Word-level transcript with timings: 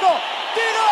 Pirlo 0.00 0.16
tiro, 0.54 0.90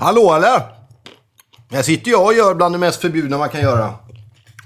Hallå 0.00 0.34
eller? 0.34 0.62
Här 1.70 1.82
sitter 1.82 2.10
jag 2.10 2.24
och 2.24 2.34
gör 2.34 2.54
bland 2.54 2.74
det 2.74 2.78
mest 2.78 3.00
förbjudna 3.00 3.38
man 3.38 3.48
kan 3.48 3.60
göra. 3.60 3.94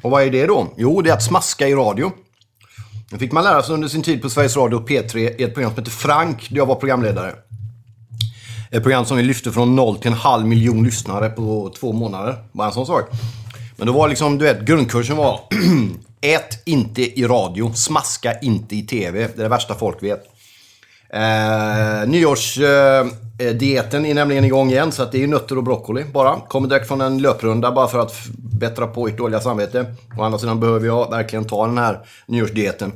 Och 0.02 0.10
vad 0.10 0.22
är 0.22 0.30
det 0.30 0.46
då? 0.46 0.66
Jo, 0.76 1.02
det 1.02 1.10
är 1.10 1.14
att 1.14 1.22
smaska 1.22 1.68
i 1.68 1.74
radio. 1.74 2.12
Det 3.10 3.18
fick 3.18 3.32
man 3.32 3.44
lära 3.44 3.62
sig 3.62 3.74
under 3.74 3.88
sin 3.88 4.02
tid 4.02 4.22
på 4.22 4.30
Sveriges 4.30 4.56
Radio 4.56 4.86
P3 4.86 5.16
i 5.16 5.42
ett 5.42 5.54
program 5.54 5.74
som 5.74 5.84
heter 5.84 5.96
Frank, 5.96 6.48
där 6.50 6.56
jag 6.56 6.66
var 6.66 6.74
programledare. 6.74 7.34
Ett 8.70 8.82
program 8.82 9.04
som 9.04 9.16
vi 9.16 9.22
lyfte 9.22 9.52
från 9.52 9.76
noll 9.76 9.98
till 9.98 10.10
en 10.10 10.16
halv 10.16 10.46
miljon 10.46 10.84
lyssnare 10.84 11.30
på 11.30 11.72
två 11.80 11.92
månader. 11.92 12.36
Bara 12.52 12.66
en 12.66 12.74
sån 12.74 12.86
sak. 12.86 13.10
Men 13.76 13.86
då 13.86 13.92
var 13.92 14.08
liksom, 14.08 14.38
du 14.38 14.44
vet, 14.44 14.60
grundkursen 14.60 15.16
var 15.16 15.40
Ät 16.20 16.62
inte 16.64 17.20
i 17.20 17.26
radio, 17.26 17.72
smaska 17.74 18.38
inte 18.40 18.76
i 18.76 18.82
tv. 18.82 19.18
Det 19.18 19.38
är 19.38 19.42
det 19.42 19.48
värsta 19.48 19.74
folk 19.74 20.02
vet. 20.02 20.38
Eh, 21.12 22.08
Nyårsdieten 22.08 24.06
är 24.06 24.14
nämligen 24.14 24.44
igång 24.44 24.70
igen, 24.70 24.92
så 24.92 25.02
att 25.02 25.12
det 25.12 25.22
är 25.22 25.26
nötter 25.26 25.58
och 25.58 25.64
broccoli 25.64 26.04
bara. 26.04 26.40
Kommer 26.40 26.68
direkt 26.68 26.88
från 26.88 27.00
en 27.00 27.18
löprunda 27.18 27.72
bara 27.72 27.88
för 27.88 27.98
att 27.98 28.14
bättra 28.38 28.86
på 28.86 29.08
ert 29.08 29.18
dåliga 29.18 29.40
samvete. 29.40 29.94
Å 30.18 30.22
andra 30.22 30.38
sidan 30.38 30.60
behöver 30.60 30.86
jag 30.86 31.10
verkligen 31.10 31.44
ta 31.44 31.66
den 31.66 31.78
här 31.78 31.98
nyårsdieten. 32.26 32.92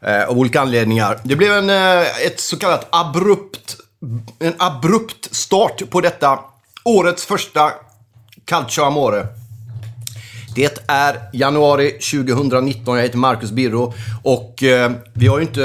Eh, 0.00 0.28
av 0.28 0.38
olika 0.38 0.60
anledningar. 0.60 1.18
Det 1.22 1.36
blev 1.36 1.52
en, 1.52 1.70
eh, 1.70 2.26
ett 2.26 2.40
så 2.40 2.58
kallat 2.58 2.86
abrupt, 2.90 3.76
en 4.38 4.54
abrupt 4.58 5.34
start 5.34 5.90
på 5.90 6.00
detta 6.00 6.38
årets 6.84 7.24
första 7.24 7.72
Calcio 8.44 8.84
Amore. 8.84 9.26
Det 10.54 10.84
är 10.88 11.20
januari 11.32 11.90
2019, 11.90 12.96
jag 12.96 13.02
heter 13.02 13.18
Marcus 13.18 13.50
Birro 13.50 13.94
och 14.24 14.62
eh, 14.62 14.92
vi 15.12 15.26
har 15.26 15.38
ju 15.38 15.44
inte 15.44 15.64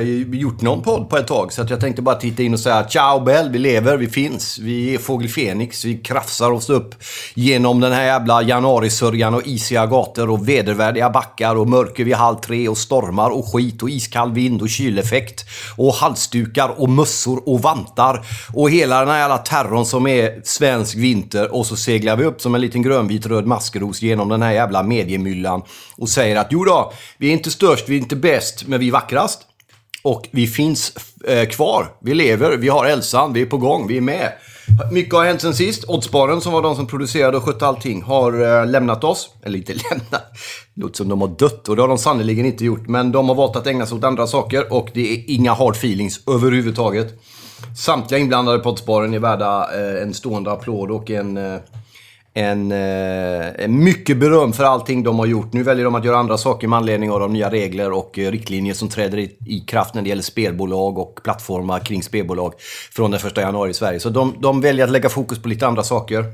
eh, 0.00 0.40
gjort 0.40 0.60
någon 0.60 0.82
podd 0.82 1.08
på 1.10 1.16
ett 1.16 1.26
tag 1.26 1.52
så 1.52 1.62
att 1.62 1.70
jag 1.70 1.80
tänkte 1.80 2.02
bara 2.02 2.14
titta 2.14 2.42
in 2.42 2.54
och 2.54 2.60
säga 2.60 2.88
ciao 2.88 3.20
Bell, 3.20 3.50
vi 3.50 3.58
lever, 3.58 3.96
vi 3.96 4.08
finns, 4.08 4.58
vi 4.58 4.94
är 4.94 4.98
Fågel 4.98 5.28
Fenix, 5.28 5.84
vi 5.84 5.98
krafsar 5.98 6.50
oss 6.50 6.70
upp 6.70 6.94
genom 7.34 7.80
den 7.80 7.92
här 7.92 8.04
jävla 8.04 8.42
januarisörjan 8.42 9.34
och 9.34 9.46
isiga 9.46 9.86
gator 9.86 10.30
och 10.30 10.48
vedervärdiga 10.48 11.10
backar 11.10 11.56
och 11.56 11.68
mörker 11.68 12.04
vid 12.04 12.14
halv 12.14 12.36
tre 12.36 12.68
och 12.68 12.78
stormar 12.78 13.30
och 13.30 13.52
skit 13.52 13.82
och 13.82 13.90
iskall 13.90 14.32
vind 14.32 14.62
och 14.62 14.68
kyleffekt 14.68 15.44
och 15.76 15.94
halsdukar 15.94 16.80
och 16.80 16.88
mössor 16.88 17.48
och 17.48 17.62
vantar 17.62 18.26
och 18.54 18.70
hela 18.70 19.00
den 19.00 19.08
här 19.08 19.18
jävla 19.18 19.38
terrorn 19.38 19.84
som 19.84 20.06
är 20.06 20.40
svensk 20.44 20.96
vinter. 20.96 21.54
Och 21.54 21.66
så 21.66 21.76
seglar 21.76 22.16
vi 22.16 22.24
upp 22.24 22.40
som 22.40 22.54
en 22.54 22.60
liten 22.60 22.82
grönvit 22.82 23.26
röd 23.26 23.46
maskros 23.46 24.02
genom 24.02 24.28
den 24.28 24.42
här 24.42 24.52
jävla 24.52 24.82
mediemyllan 24.82 25.62
och 25.96 26.08
säger 26.08 26.36
att 26.36 26.48
jo 26.50 26.64
då, 26.64 26.92
vi 27.18 27.28
är 27.28 27.32
inte 27.32 27.50
störst, 27.50 27.88
vi 27.88 27.99
inte 28.00 28.16
bäst, 28.16 28.66
men 28.66 28.80
vi 28.80 28.88
är 28.88 28.92
vackrast. 28.92 29.46
Och 30.02 30.28
vi 30.30 30.46
finns 30.46 30.92
eh, 31.28 31.48
kvar, 31.48 31.86
vi 32.00 32.14
lever, 32.14 32.56
vi 32.56 32.68
har 32.68 32.84
hälsan, 32.84 33.32
vi 33.32 33.42
är 33.42 33.46
på 33.46 33.56
gång, 33.56 33.86
vi 33.88 33.96
är 33.96 34.00
med. 34.00 34.32
Mycket 34.92 35.14
har 35.14 35.24
hänt 35.24 35.40
sen 35.40 35.54
sist. 35.54 35.84
Oddsbaren 35.88 36.40
som 36.40 36.52
var 36.52 36.62
de 36.62 36.76
som 36.76 36.86
producerade 36.86 37.36
och 37.36 37.44
skötte 37.44 37.66
allting 37.66 38.02
har 38.02 38.60
eh, 38.60 38.66
lämnat 38.66 39.04
oss. 39.04 39.30
Eller 39.42 39.58
inte 39.58 39.72
lämnat. 39.90 40.24
Det 40.74 40.80
låter 40.80 40.96
som 40.96 41.08
de 41.08 41.20
har 41.20 41.28
dött 41.28 41.68
och 41.68 41.76
det 41.76 41.82
har 41.82 41.88
de 41.88 41.98
sannerligen 41.98 42.46
inte 42.46 42.64
gjort. 42.64 42.88
Men 42.88 43.12
de 43.12 43.28
har 43.28 43.34
valt 43.34 43.56
att 43.56 43.66
ägna 43.66 43.86
sig 43.86 43.98
åt 43.98 44.04
andra 44.04 44.26
saker 44.26 44.72
och 44.72 44.90
det 44.94 45.14
är 45.14 45.24
inga 45.26 45.52
hard 45.52 45.74
feelings 45.74 46.20
överhuvudtaget. 46.28 47.20
Samtliga 47.76 48.20
inblandade 48.20 48.58
på 48.58 48.70
Oddsparen 48.70 49.14
är 49.14 49.18
värda 49.18 49.68
eh, 49.74 50.02
en 50.02 50.14
stående 50.14 50.52
applåd 50.52 50.90
och 50.90 51.10
en, 51.10 51.36
eh, 51.36 51.60
en, 52.34 52.72
eh, 52.72 53.64
en 53.64 53.84
mycket 53.84 54.16
beröm 54.16 54.52
för 54.52 54.64
allting 54.64 55.02
de 55.02 55.18
har 55.18 55.26
gjort. 55.26 55.52
Nu 55.52 55.62
väljer 55.62 55.84
de 55.84 55.94
att 55.94 56.04
göra 56.04 56.16
andra 56.16 56.38
saker 56.38 56.68
med 56.68 56.76
anledning 56.76 57.10
av 57.10 57.20
de 57.20 57.32
nya 57.32 57.50
regler 57.50 57.92
och 57.92 58.18
eh, 58.18 58.30
riktlinjer 58.30 58.74
som 58.74 58.88
träder 58.88 59.18
i, 59.18 59.36
i 59.46 59.60
kraft 59.60 59.94
när 59.94 60.02
det 60.02 60.08
gäller 60.08 60.22
spelbolag 60.22 60.98
och 60.98 61.20
plattformar 61.24 61.80
kring 61.80 62.02
spelbolag 62.02 62.54
från 62.92 63.10
den 63.10 63.26
1 63.26 63.36
januari 63.36 63.70
i 63.70 63.74
Sverige. 63.74 64.00
Så 64.00 64.10
de, 64.10 64.34
de 64.38 64.60
väljer 64.60 64.84
att 64.84 64.90
lägga 64.90 65.08
fokus 65.08 65.42
på 65.42 65.48
lite 65.48 65.66
andra 65.66 65.82
saker. 65.82 66.24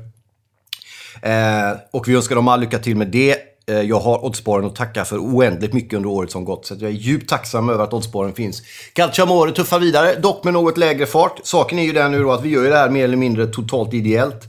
Eh, 1.21 1.77
och 1.91 2.07
vi 2.07 2.15
önskar 2.15 2.35
dem 2.35 2.47
all 2.47 2.59
lycka 2.59 2.79
till 2.79 2.95
med 2.95 3.07
det. 3.07 3.37
Eh, 3.67 3.81
jag 3.81 3.99
har 3.99 4.25
Oddsparen 4.25 4.65
att 4.65 4.75
tacka 4.75 5.05
för 5.05 5.17
oändligt 5.17 5.73
mycket 5.73 5.93
under 5.93 6.09
året 6.09 6.31
som 6.31 6.45
gått. 6.45 6.65
Så 6.65 6.73
jag 6.73 6.83
är 6.83 6.95
djupt 6.95 7.29
tacksam 7.29 7.69
över 7.69 7.83
att 7.83 7.93
Oddsparen 7.93 8.33
finns. 8.33 8.61
Calciamore 8.93 9.51
tuffar 9.51 9.79
vidare, 9.79 10.15
dock 10.15 10.43
med 10.43 10.53
något 10.53 10.77
lägre 10.77 11.05
fart. 11.05 11.39
Saken 11.43 11.79
är 11.79 11.83
ju 11.83 11.93
den 11.93 12.11
nu 12.11 12.23
då 12.23 12.31
att 12.31 12.43
vi 12.43 12.49
gör 12.49 12.63
ju 12.63 12.69
det 12.69 12.77
här 12.77 12.89
mer 12.89 13.03
eller 13.03 13.17
mindre 13.17 13.47
totalt 13.47 13.93
ideellt. 13.93 14.43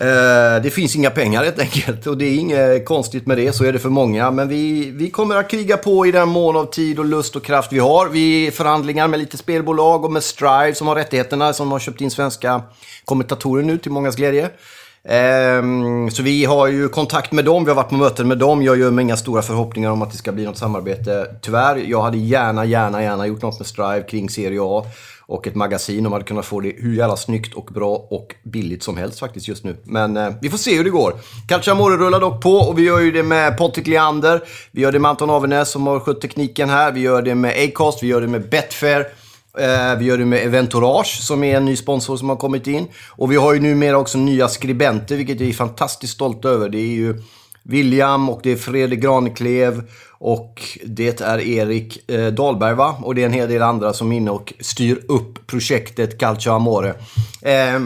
Eh, 0.00 0.62
det 0.62 0.70
finns 0.70 0.96
inga 0.96 1.10
pengar 1.10 1.44
helt 1.44 1.58
enkelt 1.58 2.06
och 2.06 2.18
det 2.18 2.24
är 2.24 2.38
inget 2.38 2.84
konstigt 2.84 3.26
med 3.26 3.36
det, 3.36 3.52
så 3.52 3.64
är 3.64 3.72
det 3.72 3.78
för 3.78 3.88
många. 3.88 4.30
Men 4.30 4.48
vi, 4.48 4.90
vi 4.90 5.10
kommer 5.10 5.36
att 5.36 5.50
kriga 5.50 5.76
på 5.76 6.06
i 6.06 6.12
den 6.12 6.28
mån 6.28 6.56
av 6.56 6.64
tid 6.64 6.98
och 6.98 7.04
lust 7.04 7.36
och 7.36 7.44
kraft 7.44 7.72
vi 7.72 7.78
har. 7.78 8.08
Vi 8.08 8.50
förhandlingar 8.50 9.08
med 9.08 9.20
lite 9.20 9.36
spelbolag 9.36 10.04
och 10.04 10.12
med 10.12 10.22
Strive 10.22 10.74
som 10.74 10.86
har 10.86 10.94
rättigheterna, 10.94 11.52
som 11.52 11.72
har 11.72 11.78
köpt 11.78 12.00
in 12.00 12.10
svenska 12.10 12.62
kommentatorer 13.04 13.62
nu 13.62 13.78
till 13.78 13.90
mångas 13.92 14.16
glädje. 14.16 14.50
Ehm, 15.08 16.10
så 16.10 16.22
vi 16.22 16.44
har 16.44 16.66
ju 16.66 16.88
kontakt 16.88 17.32
med 17.32 17.44
dem, 17.44 17.64
vi 17.64 17.70
har 17.70 17.76
varit 17.76 17.88
på 17.88 17.94
möten 17.94 18.28
med 18.28 18.38
dem. 18.38 18.62
Jag 18.62 18.78
gör 18.78 18.90
mig 18.90 19.02
inga 19.02 19.16
stora 19.16 19.42
förhoppningar 19.42 19.90
om 19.90 20.02
att 20.02 20.10
det 20.10 20.16
ska 20.16 20.32
bli 20.32 20.44
något 20.44 20.58
samarbete. 20.58 21.26
Tyvärr, 21.40 21.76
jag 21.76 22.02
hade 22.02 22.18
gärna, 22.18 22.64
gärna, 22.64 23.02
gärna 23.02 23.26
gjort 23.26 23.42
något 23.42 23.58
med 23.58 23.66
Strive 23.66 24.02
kring 24.02 24.30
Serie 24.30 24.60
A 24.62 24.84
och 25.26 25.46
ett 25.46 25.54
magasin. 25.54 26.04
De 26.04 26.12
hade 26.12 26.24
kunnat 26.24 26.46
få 26.46 26.60
det 26.60 26.74
hur 26.76 26.94
jävla 26.94 27.16
snyggt 27.16 27.54
och 27.54 27.70
bra 27.74 28.06
och 28.10 28.34
billigt 28.42 28.82
som 28.82 28.96
helst 28.96 29.18
faktiskt 29.18 29.48
just 29.48 29.64
nu. 29.64 29.76
Men 29.84 30.16
eh, 30.16 30.30
vi 30.40 30.50
får 30.50 30.58
se 30.58 30.76
hur 30.76 30.84
det 30.84 30.90
går. 30.90 31.14
Calciamore 31.48 31.96
rullar 31.96 32.20
dock 32.20 32.42
på 32.42 32.52
och 32.52 32.78
vi 32.78 32.82
gör 32.82 33.00
ju 33.00 33.12
det 33.12 33.22
med 33.22 33.58
Patrik 33.58 33.86
Leander. 33.86 34.42
Vi 34.70 34.82
gör 34.82 34.92
det 34.92 34.98
med 34.98 35.08
Anton 35.08 35.30
Avenäs 35.30 35.70
som 35.70 35.86
har 35.86 36.00
skött 36.00 36.20
tekniken 36.20 36.68
här. 36.68 36.92
Vi 36.92 37.00
gör 37.00 37.22
det 37.22 37.34
med 37.34 37.64
Acast, 37.64 38.02
vi 38.02 38.06
gör 38.06 38.20
det 38.20 38.28
med 38.28 38.48
Betfair. 38.48 39.00
Eh, 39.58 39.98
vi 39.98 40.04
gör 40.04 40.18
det 40.18 40.24
med 40.24 40.46
Eventourage 40.46 41.20
som 41.22 41.44
är 41.44 41.56
en 41.56 41.64
ny 41.64 41.76
sponsor 41.76 42.16
som 42.16 42.28
har 42.28 42.36
kommit 42.36 42.66
in. 42.66 42.86
Och 43.10 43.32
vi 43.32 43.36
har 43.36 43.54
ju 43.54 43.60
numera 43.60 43.98
också 43.98 44.18
nya 44.18 44.48
skribenter, 44.48 45.16
vilket 45.16 45.40
vi 45.40 45.48
är 45.48 45.52
fantastiskt 45.52 46.12
stolta 46.12 46.48
över. 46.48 46.68
Det 46.68 46.78
är 46.78 46.94
ju 46.94 47.22
William 47.64 48.28
och 48.28 48.40
det 48.42 48.52
är 48.52 48.56
Fredrik 48.56 49.00
Graneklev 49.00 49.82
och 50.10 50.62
det 50.84 51.20
är 51.20 51.40
Erik 51.40 52.10
eh, 52.10 52.26
Dahlberg 52.26 52.74
va? 52.74 52.96
Och 53.02 53.14
det 53.14 53.22
är 53.22 53.26
en 53.26 53.32
hel 53.32 53.48
del 53.48 53.62
andra 53.62 53.92
som 53.92 54.12
är 54.12 54.16
inne 54.16 54.30
och 54.30 54.52
styr 54.60 55.00
upp 55.08 55.46
projektet 55.46 56.18
Calcio 56.18 56.52
Amore. 56.52 56.94
Eh, 57.42 57.80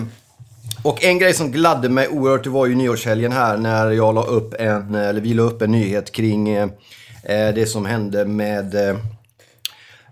och 0.83 1.05
en 1.05 1.19
grej 1.19 1.35
som 1.35 1.51
gladde 1.51 1.89
mig 1.89 2.09
oerhört 2.09 2.45
det 2.45 2.51
var 2.51 2.67
ju 2.67 2.75
nyårshelgen 2.75 3.33
här 3.33 3.57
när 3.57 3.91
jag 3.91 4.15
la 4.15 4.23
upp 4.23 4.55
en, 4.59 4.95
eh, 4.95 5.09
eller 5.09 5.21
vi 5.21 5.35
la 5.35 5.43
upp 5.43 5.63
en 5.63 5.73
nyhet 5.73 6.13
kring 6.13 6.49
eh, 6.49 6.69
eh, 7.23 7.55
det 7.55 7.67
som 7.67 7.87
hände 7.87 8.25
med 8.25 8.75
eh, 8.75 8.97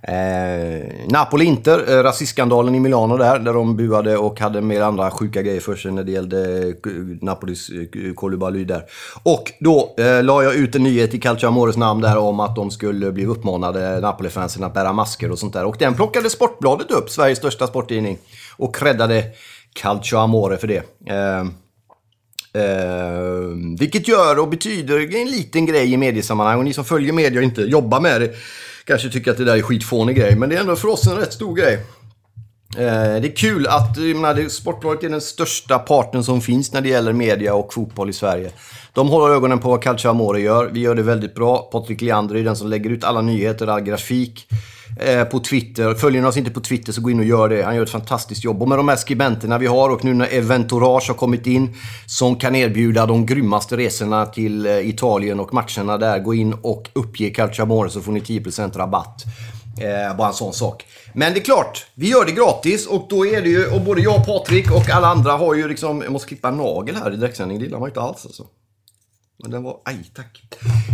eh, 0.06 1.06
Napoli-Inter, 1.08 1.92
eh, 1.92 2.02
rasistskandalen 2.02 2.74
i 2.74 2.80
Milano 2.80 3.16
där, 3.16 3.38
där 3.38 3.52
de 3.52 3.76
buade 3.76 4.16
och 4.16 4.40
hade 4.40 4.60
mer 4.60 4.80
andra 4.80 5.10
sjuka 5.10 5.42
grejer 5.42 5.60
för 5.60 5.76
sig 5.76 5.92
när 5.92 6.04
det 6.04 6.12
gällde 6.12 6.72
Napolis 7.22 7.66
kolibaly. 8.14 8.14
Koulibaly 8.14 8.64
där. 8.64 8.84
Och 9.22 9.52
då 9.60 9.94
eh, 9.98 10.22
la 10.22 10.42
jag 10.42 10.54
ut 10.54 10.74
en 10.74 10.82
nyhet 10.82 11.14
i 11.14 11.18
Calcio 11.18 11.48
Amores 11.48 11.76
namn 11.76 12.00
där 12.00 12.18
om 12.18 12.40
att 12.40 12.56
de 12.56 12.70
skulle 12.70 13.12
bli 13.12 13.26
uppmanade, 13.26 14.00
Napoli-fansen, 14.00 14.64
att 14.64 14.74
bära 14.74 14.92
masker 14.92 15.30
och 15.30 15.38
sånt 15.38 15.52
där. 15.52 15.64
Och 15.64 15.76
den 15.78 15.94
plockade 15.94 16.30
Sportbladet 16.30 16.90
upp, 16.90 17.10
Sveriges 17.10 17.38
största 17.38 17.66
sporttidning, 17.66 18.18
och 18.56 18.74
creddade 18.74 19.24
Calcio 19.72 20.18
Amore 20.18 20.56
för 20.56 20.66
det. 20.66 20.82
Eh, 21.06 21.44
Eh, 22.56 23.78
vilket 23.78 24.08
gör 24.08 24.38
och 24.38 24.48
betyder 24.48 25.16
en 25.16 25.30
liten 25.30 25.66
grej 25.66 25.92
i 25.92 25.96
mediesammanhang. 25.96 26.58
Och 26.58 26.64
ni 26.64 26.72
som 26.72 26.84
följer 26.84 27.12
media 27.12 27.38
och 27.38 27.44
inte 27.44 27.62
jobbar 27.62 28.00
med 28.00 28.20
det 28.20 28.34
kanske 28.86 29.10
tycker 29.10 29.30
att 29.30 29.36
det 29.36 29.44
där 29.44 29.56
är 29.56 29.62
skitfånig 29.62 30.16
grej. 30.16 30.36
Men 30.36 30.48
det 30.48 30.56
är 30.56 30.60
ändå 30.60 30.76
för 30.76 30.88
oss 30.88 31.06
en 31.06 31.16
rätt 31.16 31.32
stor 31.32 31.54
grej. 31.54 31.78
Eh, 32.78 33.20
det 33.20 33.28
är 33.28 33.36
kul 33.36 33.66
att 33.66 33.96
menar, 33.98 34.48
Sportbladet 34.48 35.04
är 35.04 35.08
den 35.08 35.20
största 35.20 35.78
parten 35.78 36.24
som 36.24 36.40
finns 36.40 36.72
när 36.72 36.80
det 36.80 36.88
gäller 36.88 37.12
media 37.12 37.54
och 37.54 37.72
fotboll 37.72 38.10
i 38.10 38.12
Sverige. 38.12 38.50
De 38.92 39.08
håller 39.08 39.34
ögonen 39.34 39.58
på 39.58 39.70
vad 39.70 39.82
Calcio 39.82 40.08
Amore 40.08 40.40
gör. 40.40 40.70
Vi 40.72 40.80
gör 40.80 40.94
det 40.94 41.02
väldigt 41.02 41.34
bra. 41.34 41.58
Patrik 41.58 42.00
Leander 42.00 42.34
är 42.34 42.44
den 42.44 42.56
som 42.56 42.68
lägger 42.68 42.90
ut 42.90 43.04
alla 43.04 43.20
nyheter, 43.20 43.66
all 43.66 43.80
grafik 43.80 44.48
eh, 45.00 45.24
på 45.24 45.40
Twitter. 45.40 45.94
Följer 45.94 46.22
ni 46.22 46.28
oss 46.28 46.36
inte 46.36 46.50
på 46.50 46.60
Twitter 46.60 46.92
så 46.92 47.00
gå 47.00 47.10
in 47.10 47.18
och 47.18 47.24
gör 47.24 47.48
det. 47.48 47.62
Han 47.62 47.76
gör 47.76 47.82
ett 47.82 47.90
fantastiskt 47.90 48.44
jobb. 48.44 48.62
Och 48.62 48.68
med 48.68 48.78
de 48.78 48.88
här 48.88 48.96
skribenterna 48.96 49.58
vi 49.58 49.66
har 49.66 49.90
och 49.90 50.04
nu 50.04 50.14
när 50.14 50.34
Eventourage 50.34 51.08
har 51.08 51.14
kommit 51.14 51.46
in 51.46 51.74
som 52.06 52.36
kan 52.36 52.54
erbjuda 52.54 53.06
de 53.06 53.26
grymmaste 53.26 53.76
resorna 53.76 54.26
till 54.26 54.66
eh, 54.66 54.88
Italien 54.88 55.40
och 55.40 55.54
matcherna 55.54 55.98
där. 55.98 56.18
Gå 56.18 56.34
in 56.34 56.54
och 56.62 56.88
uppge 56.92 57.30
Calcio 57.30 57.62
Amore 57.62 57.90
så 57.90 58.00
får 58.00 58.12
ni 58.12 58.20
10% 58.20 58.78
rabatt. 58.78 59.24
Eh, 59.80 60.16
bara 60.16 60.28
en 60.28 60.34
sån 60.34 60.52
sak. 60.52 60.86
Men 61.14 61.32
det 61.32 61.40
är 61.40 61.44
klart, 61.44 61.86
vi 61.94 62.08
gör 62.08 62.24
det 62.24 62.32
gratis 62.32 62.86
och 62.86 63.06
då 63.08 63.26
är 63.26 63.42
det 63.42 63.48
ju, 63.48 63.70
och 63.70 63.80
både 63.80 64.00
jag, 64.00 64.26
Patrik 64.26 64.70
och 64.70 64.90
alla 64.90 65.06
andra 65.06 65.32
har 65.32 65.54
ju 65.54 65.68
liksom, 65.68 66.02
jag 66.02 66.12
måste 66.12 66.28
klippa 66.28 66.48
en 66.48 66.56
nagel 66.56 66.96
här 66.96 67.12
i 67.12 67.16
direktsändning, 67.16 67.58
det 67.58 67.64
gillar 67.64 67.78
man 67.78 67.88
inte 67.88 68.00
alls 68.00 68.26
alltså. 68.26 68.46
Men 69.42 69.50
den 69.50 69.62
var, 69.62 69.76
aj 69.84 70.10
tack. 70.14 70.42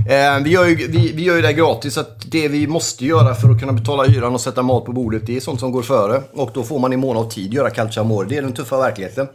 Eh, 0.08 0.42
vi, 0.44 0.50
gör 0.50 0.66
ju, 0.66 0.74
vi, 0.74 1.12
vi 1.12 1.22
gör 1.22 1.36
ju 1.36 1.42
det 1.42 1.52
gratis, 1.52 1.94
så 1.94 2.00
att 2.00 2.30
det 2.30 2.48
vi 2.48 2.66
måste 2.66 3.04
göra 3.04 3.34
för 3.34 3.50
att 3.50 3.60
kunna 3.60 3.72
betala 3.72 4.04
hyran 4.04 4.34
och 4.34 4.40
sätta 4.40 4.62
mat 4.62 4.84
på 4.84 4.92
bordet, 4.92 5.26
det 5.26 5.36
är 5.36 5.40
sånt 5.40 5.60
som 5.60 5.72
går 5.72 5.82
före. 5.82 6.22
Och 6.32 6.50
då 6.54 6.62
får 6.62 6.78
man 6.78 6.92
i 6.92 6.96
mån 6.96 7.16
av 7.16 7.30
tid 7.30 7.54
göra 7.54 7.70
Calciamore, 7.70 8.28
det 8.28 8.36
är 8.36 8.42
den 8.42 8.52
tuffa 8.52 8.78
verkligheten. 8.78 9.28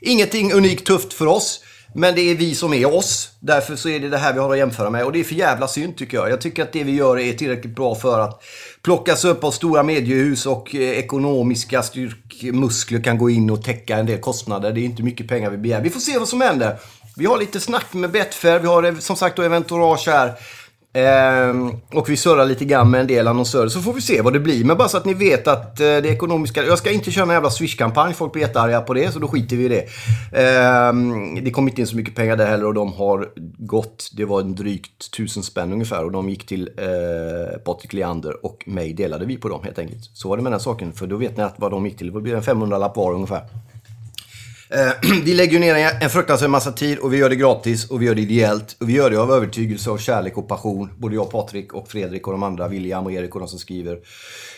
Ingenting 0.00 0.52
unikt 0.52 0.86
tufft 0.86 1.12
för 1.12 1.26
oss. 1.26 1.60
Men 1.94 2.14
det 2.14 2.20
är 2.20 2.34
vi 2.34 2.54
som 2.54 2.74
är 2.74 2.94
oss. 2.94 3.30
Därför 3.40 3.76
så 3.76 3.88
är 3.88 4.00
det 4.00 4.08
det 4.08 4.18
här 4.18 4.32
vi 4.32 4.38
har 4.38 4.52
att 4.52 4.58
jämföra 4.58 4.90
med. 4.90 5.04
Och 5.04 5.12
det 5.12 5.20
är 5.20 5.24
för 5.24 5.34
jävla 5.34 5.68
synd 5.68 5.96
tycker 5.96 6.16
jag. 6.16 6.30
Jag 6.30 6.40
tycker 6.40 6.62
att 6.62 6.72
det 6.72 6.84
vi 6.84 6.92
gör 6.92 7.18
är 7.18 7.32
tillräckligt 7.32 7.76
bra 7.76 7.94
för 7.94 8.20
att 8.20 8.42
plockas 8.82 9.24
upp 9.24 9.44
av 9.44 9.50
stora 9.50 9.82
mediehus 9.82 10.46
och 10.46 10.74
eh, 10.74 10.80
ekonomiska 10.80 11.82
styrkmuskler 11.82 13.02
kan 13.02 13.18
gå 13.18 13.30
in 13.30 13.50
och 13.50 13.64
täcka 13.64 13.96
en 13.96 14.06
del 14.06 14.20
kostnader. 14.20 14.72
Det 14.72 14.80
är 14.80 14.84
inte 14.84 15.02
mycket 15.02 15.28
pengar 15.28 15.50
vi 15.50 15.58
begär. 15.58 15.80
Vi 15.80 15.90
får 15.90 16.00
se 16.00 16.18
vad 16.18 16.28
som 16.28 16.40
händer. 16.40 16.76
Vi 17.16 17.26
har 17.26 17.38
lite 17.38 17.60
snack 17.60 17.94
med 17.94 18.10
Betfair. 18.10 18.58
Vi 18.58 18.66
har 18.66 18.82
eh, 18.82 18.98
som 18.98 19.16
sagt 19.16 19.36
då 19.36 19.42
Eventorage 19.42 20.06
här. 20.06 20.32
Eh, 20.92 21.98
och 21.98 22.10
vi 22.10 22.16
surrar 22.16 22.46
lite 22.46 22.64
grann 22.64 22.90
med 22.90 23.00
en 23.00 23.06
del 23.06 23.28
annonsörer 23.28 23.68
så 23.68 23.80
får 23.80 23.92
vi 23.92 24.00
se 24.00 24.20
vad 24.20 24.32
det 24.32 24.40
blir. 24.40 24.64
Men 24.64 24.76
bara 24.76 24.88
så 24.88 24.96
att 24.96 25.04
ni 25.04 25.14
vet 25.14 25.48
att 25.48 25.80
eh, 25.80 25.84
det 25.84 26.08
ekonomiska... 26.08 26.64
Jag 26.64 26.78
ska 26.78 26.90
inte 26.90 27.10
köra 27.10 27.24
en 27.24 27.30
jävla 27.30 27.50
Swish-kampanj. 27.50 28.14
Folk 28.14 28.32
blir 28.32 28.42
jättearga 28.42 28.80
på 28.80 28.94
det 28.94 29.12
så 29.12 29.18
då 29.18 29.28
skiter 29.28 29.56
vi 29.56 29.64
i 29.64 29.68
det. 29.68 29.82
Eh, 30.32 30.92
det 31.42 31.50
kom 31.50 31.68
inte 31.68 31.80
in 31.80 31.86
så 31.86 31.96
mycket 31.96 32.14
pengar 32.14 32.36
där 32.36 32.46
heller 32.46 32.66
och 32.66 32.74
de 32.74 32.92
har 32.92 33.28
gått... 33.58 34.10
Det 34.16 34.24
var 34.24 34.40
en 34.40 34.54
drygt 34.54 35.10
tusen 35.16 35.42
spänn 35.42 35.72
ungefär 35.72 36.04
och 36.04 36.12
de 36.12 36.28
gick 36.28 36.46
till 36.46 36.70
eh, 36.76 37.58
Patrik 37.58 37.92
Leander 37.92 38.46
och 38.46 38.64
mig 38.66 38.92
delade 38.92 39.26
vi 39.26 39.36
på 39.36 39.48
dem 39.48 39.60
helt 39.64 39.78
enkelt. 39.78 40.10
Så 40.12 40.28
var 40.28 40.36
det 40.36 40.42
med 40.42 40.52
den 40.52 40.60
saken 40.60 40.92
för 40.92 41.06
då 41.06 41.16
vet 41.16 41.36
ni 41.36 41.42
att 41.42 41.54
vad 41.56 41.70
de 41.70 41.86
gick 41.86 41.98
till. 41.98 42.12
Det 42.12 42.20
blir 42.20 42.34
en 42.34 42.42
500-lapp 42.42 42.96
var 42.96 43.14
ungefär. 43.14 43.42
Eh, 44.70 44.92
vi 45.24 45.34
lägger 45.34 45.60
ner 45.60 45.98
en 46.00 46.10
fruktansvärd 46.10 46.50
massa 46.50 46.72
tid 46.72 46.98
och 46.98 47.12
vi 47.12 47.16
gör 47.16 47.28
det 47.28 47.36
gratis 47.36 47.90
och 47.90 48.02
vi 48.02 48.06
gör 48.06 48.14
det 48.14 48.22
ideellt. 48.22 48.76
Och 48.80 48.88
vi 48.88 48.92
gör 48.92 49.10
det 49.10 49.16
av 49.16 49.32
övertygelse 49.32 49.90
av 49.90 49.98
kärlek 49.98 50.38
och 50.38 50.48
passion. 50.48 50.90
Både 50.98 51.14
jag, 51.14 51.30
Patrik 51.30 51.74
och 51.74 51.88
Fredrik 51.88 52.26
och 52.26 52.32
de 52.32 52.42
andra, 52.42 52.68
William 52.68 53.06
och 53.06 53.12
Erik 53.12 53.34
och 53.34 53.40
de 53.40 53.48
som 53.48 53.58
skriver. 53.58 53.98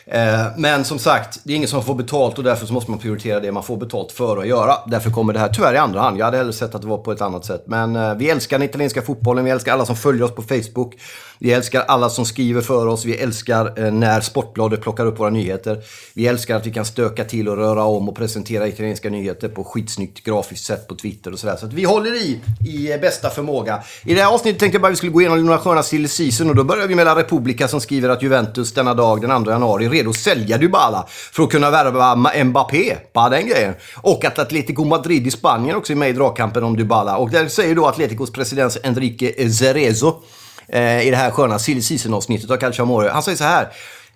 Eh, 0.06 0.47
men 0.56 0.85
som 0.85 0.99
sagt, 0.99 1.41
det 1.44 1.52
är 1.52 1.56
ingen 1.56 1.69
som 1.69 1.82
får 1.82 1.94
betalt 1.94 2.38
och 2.38 2.44
därför 2.44 2.67
så 2.67 2.73
måste 2.73 2.91
man 2.91 3.00
prioritera 3.00 3.41
det 3.41 3.52
man 3.52 3.62
får 3.62 3.76
betalt 3.76 4.12
för 4.12 4.37
att 4.37 4.47
göra. 4.47 4.76
Därför 4.87 5.11
kommer 5.11 5.32
det 5.32 5.38
här 5.38 5.49
tyvärr 5.49 5.75
i 5.75 5.79
andra 5.79 6.00
hand. 6.00 6.19
Jag 6.19 6.25
hade 6.25 6.37
hellre 6.37 6.52
sett 6.52 6.75
att 6.75 6.82
det 6.82 6.88
var 6.88 6.99
på 6.99 7.12
ett 7.12 7.20
annat 7.20 7.44
sätt. 7.44 7.64
Men 7.67 7.97
eh, 7.97 8.14
vi 8.14 8.31
älskar 8.31 8.58
den 8.58 8.69
italienska 8.69 9.02
fotbollen, 9.02 9.44
vi 9.44 9.50
älskar 9.50 9.73
alla 9.73 9.87
som 9.87 9.97
följer 9.97 10.23
oss 10.23 10.35
på 10.35 10.43
Facebook. 10.43 10.94
Vi 11.43 11.52
älskar 11.52 11.81
alla 11.81 12.11
som 12.11 12.25
skriver 12.25 12.61
för 12.61 12.87
oss. 12.87 13.05
Vi 13.05 13.17
älskar 13.17 13.85
eh, 13.85 13.93
när 13.93 14.20
Sportbladet 14.20 14.81
plockar 14.81 15.06
upp 15.06 15.20
våra 15.20 15.31
nyheter. 15.31 15.82
Vi 16.14 16.26
älskar 16.26 16.56
att 16.56 16.67
vi 16.67 16.73
kan 16.73 16.85
stöka 16.85 17.25
till 17.25 17.49
och 17.49 17.56
röra 17.56 17.85
om 17.85 18.08
och 18.08 18.17
presentera 18.17 18.69
italienska 18.69 19.11
nyheter 19.11 19.49
på 19.49 19.64
skitsnyggt 19.64 20.25
grafiskt 20.25 20.64
sätt 20.64 20.88
på 20.88 20.94
Twitter 20.94 21.32
och 21.32 21.38
sådär. 21.38 21.56
Så 21.56 21.67
att 21.67 21.73
vi 21.73 21.85
håller 21.85 22.14
i 22.14 22.41
i 22.67 22.99
bästa 22.99 23.31
förmåga. 23.31 23.82
I 24.05 24.14
det 24.14 24.23
här 24.23 24.35
avsnittet 24.35 24.61
tänkte 24.61 24.76
jag 24.76 24.82
bara 24.82 24.88
att 24.88 24.93
vi 24.93 24.96
skulle 24.96 25.12
gå 25.12 25.20
igenom 25.20 25.46
några 25.46 25.58
sköna 25.58 25.82
silly 25.82 26.08
season 26.08 26.50
och 26.50 26.56
då 26.56 26.64
börjar 26.64 26.87
vi 26.87 26.94
med 26.94 27.05
La 27.05 27.17
Repubblica 27.17 27.69
som 27.69 27.81
skriver 27.81 28.08
att 28.08 28.23
Juventus 28.23 28.73
denna 28.73 28.94
dag, 28.94 29.20
den 29.20 29.44
2 29.44 29.50
januari, 29.50 29.88
redo 29.91 30.11
att 30.11 30.17
sälja 30.17 30.59
Dybala 30.59 31.07
för 31.09 31.43
att 31.43 31.51
kunna 31.51 31.71
värva 31.71 32.45
Mbappé. 32.45 32.97
Bara 33.15 33.29
den 33.29 33.47
grejen. 33.47 33.75
Och 33.97 34.25
att 34.25 34.39
Atletico 34.39 34.85
Madrid 34.85 35.27
i 35.27 35.31
Spanien 35.31 35.77
också 35.77 35.93
är 35.93 35.97
med 35.97 36.11
i 36.11 36.13
dragkampen 36.13 36.65
om 36.65 36.77
Dybala. 36.77 37.17
Och 37.17 37.31
där 37.31 37.49
säger 37.49 37.75
då 37.75 37.87
Atleticos 37.87 38.33
president 38.33 38.77
Enrique 38.83 39.51
Cerezo 39.51 40.23
eh, 40.69 41.07
i 41.07 41.11
det 41.11 41.17
här 41.17 41.31
sköna 41.31 41.59
silly 41.59 41.83
season-avsnittet 41.83 42.51
av 42.51 42.57
Calcio 42.57 42.83
Amore. 42.83 43.11
Han 43.11 43.23
säger 43.23 43.39
så 43.39 43.45
här. 43.45 43.69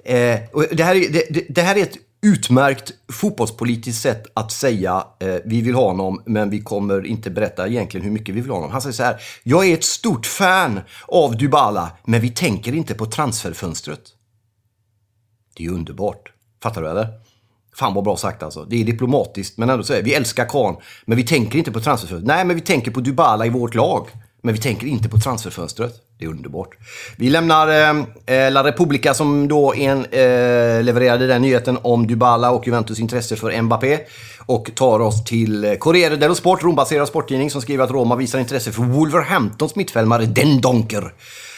Eh, 0.05 0.41
och 0.53 0.65
det, 0.73 0.85
här 0.85 0.95
är, 0.95 1.13
det, 1.13 1.47
det, 1.49 1.63
här 1.63 1.77
är 1.77 1.83
ett 1.83 1.97
utmärkt 2.23 2.93
fotbollspolitiskt 3.13 4.03
sätt 4.03 4.27
att 4.35 4.53
säga 4.53 5.05
eh, 5.21 5.35
vi 5.45 5.63
vill 5.63 5.75
ha 5.75 5.89
honom, 5.89 6.23
men 6.27 6.51
vi 6.51 6.61
kommer 6.61 7.07
inte 7.07 7.31
berätta 7.31 7.69
egentligen 7.69 8.05
hur 8.05 8.13
mycket 8.13 8.35
vi 8.35 8.41
vill 8.41 8.51
ha 8.51 8.57
honom. 8.57 8.71
Han 8.71 8.83
säger 8.83 8.93
så 8.93 9.03
här. 9.03 9.21
Jag 9.43 9.69
är 9.69 9.75
ett 9.75 9.85
stort 9.85 10.27
fan 10.27 10.81
av 11.09 11.37
Dybala, 11.37 11.91
men 12.05 12.21
vi 12.21 12.31
tänker 12.31 12.75
inte 12.75 12.95
på 12.95 13.07
transferfönstret. 13.07 14.01
Det 15.55 15.65
är 15.65 15.71
underbart. 15.71 16.33
Fattar 16.63 16.83
du 16.83 16.91
eller? 16.91 17.09
Fan 17.77 17.95
vad 17.95 18.05
bra 18.05 18.17
sagt 18.17 18.43
alltså. 18.43 18.65
Det 18.65 18.81
är 18.81 18.85
diplomatiskt, 18.85 19.59
men 19.59 19.71
ändå 19.71 19.85
säger 19.85 20.03
vi 20.03 20.15
älskar 20.15 20.45
Kahn, 20.45 20.77
men 21.05 21.17
vi 21.17 21.25
tänker 21.25 21.59
inte 21.59 21.73
på 21.73 21.81
transferfönstret. 21.81 22.27
Nej, 22.27 22.45
men 22.45 22.57
vi 22.57 22.63
tänker 22.63 22.91
på 22.91 23.01
Dybala 23.01 23.47
i 23.47 23.51
vårt 23.51 23.75
lag. 23.75 24.09
Men 24.45 24.55
vi 24.55 24.61
tänker 24.61 24.87
inte 24.87 25.09
på 25.09 25.19
transferfönstret. 25.19 25.95
Det 26.19 26.25
är 26.25 26.29
underbart. 26.29 26.69
Vi 27.17 27.31
lämnar 27.31 27.69
eh, 27.69 28.05
eh 28.37 28.53
La 28.53 28.65
Repubblica 28.65 29.15
som 29.15 29.49
då 29.49 29.75
en, 29.75 29.99
eh, 29.99 30.83
levererade 30.83 31.27
den 31.27 31.43
nyheten 31.43 31.79
om 31.83 32.07
Dybala 32.07 32.51
och 32.51 32.67
Juventus 32.67 33.01
intresse 33.01 33.37
för 33.37 33.63
Mbappé. 33.63 33.99
Och 34.47 34.71
tar 34.75 35.01
oss 35.01 35.25
till 35.25 35.65
eh, 35.65 35.75
Corriere 35.75 36.17
dello 36.17 36.35
Sport, 36.35 36.63
Rombaserad 36.63 37.09
sporttidning, 37.09 37.51
som 37.51 37.63
skriver 37.63 37.85
att 37.85 37.91
Roma 37.91 38.17
visar 38.17 38.39
intresse 38.39 38.73
för 38.73 38.83
Wolverhamptons 38.83 39.77
mittfältare 39.77 40.27
Den 40.27 40.61
Donker. 40.61 41.13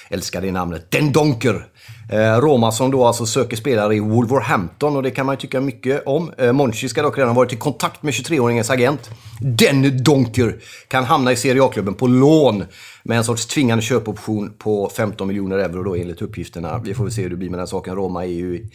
Älskar 0.09 0.41
det 0.41 0.53
namnet. 0.53 0.91
Den 0.91 1.13
Donker. 1.13 1.67
Eh, 2.09 2.41
Roma 2.41 2.73
som 2.73 2.91
då 2.91 3.05
alltså 3.05 3.27
söker 3.27 3.57
spelare 3.57 3.95
i 3.95 4.01
Wolverhampton 4.01 4.97
och 4.97 5.03
det 5.03 5.11
kan 5.11 5.27
man 5.27 5.35
ju 5.35 5.41
tycka 5.41 5.61
mycket 5.61 6.07
om. 6.07 6.33
Eh, 6.39 6.53
Monchi 6.53 6.89
ska 6.89 7.03
dock 7.03 7.19
redan 7.19 7.31
ha 7.31 7.37
varit 7.37 7.53
i 7.53 7.57
kontakt 7.57 8.03
med 8.03 8.15
23-åringens 8.15 8.73
agent. 8.73 9.11
Den 9.41 10.03
Donker 10.03 10.57
kan 10.89 11.05
hamna 11.05 11.33
i 11.33 11.37
Serie 11.37 11.63
A-klubben 11.63 11.95
på 11.95 12.07
lån 12.07 12.65
med 13.03 13.19
en 13.19 13.25
sorts 13.25 13.47
tvingande 13.47 13.83
köpoption 13.83 14.53
på 14.59 14.91
15 14.97 15.29
miljoner 15.29 15.59
euro 15.59 15.83
då 15.83 15.97
enligt 15.97 16.23
uppgifterna. 16.23 16.79
Vi 16.85 16.95
får 16.95 17.05
väl 17.05 17.13
se 17.13 17.23
hur 17.23 17.31
det 17.31 17.37
blir 17.37 17.51
med 17.51 17.59
den 17.59 17.67
saken. 17.67 17.95
Roma 17.95 18.25
är 18.25 18.29
ju, 18.29 18.67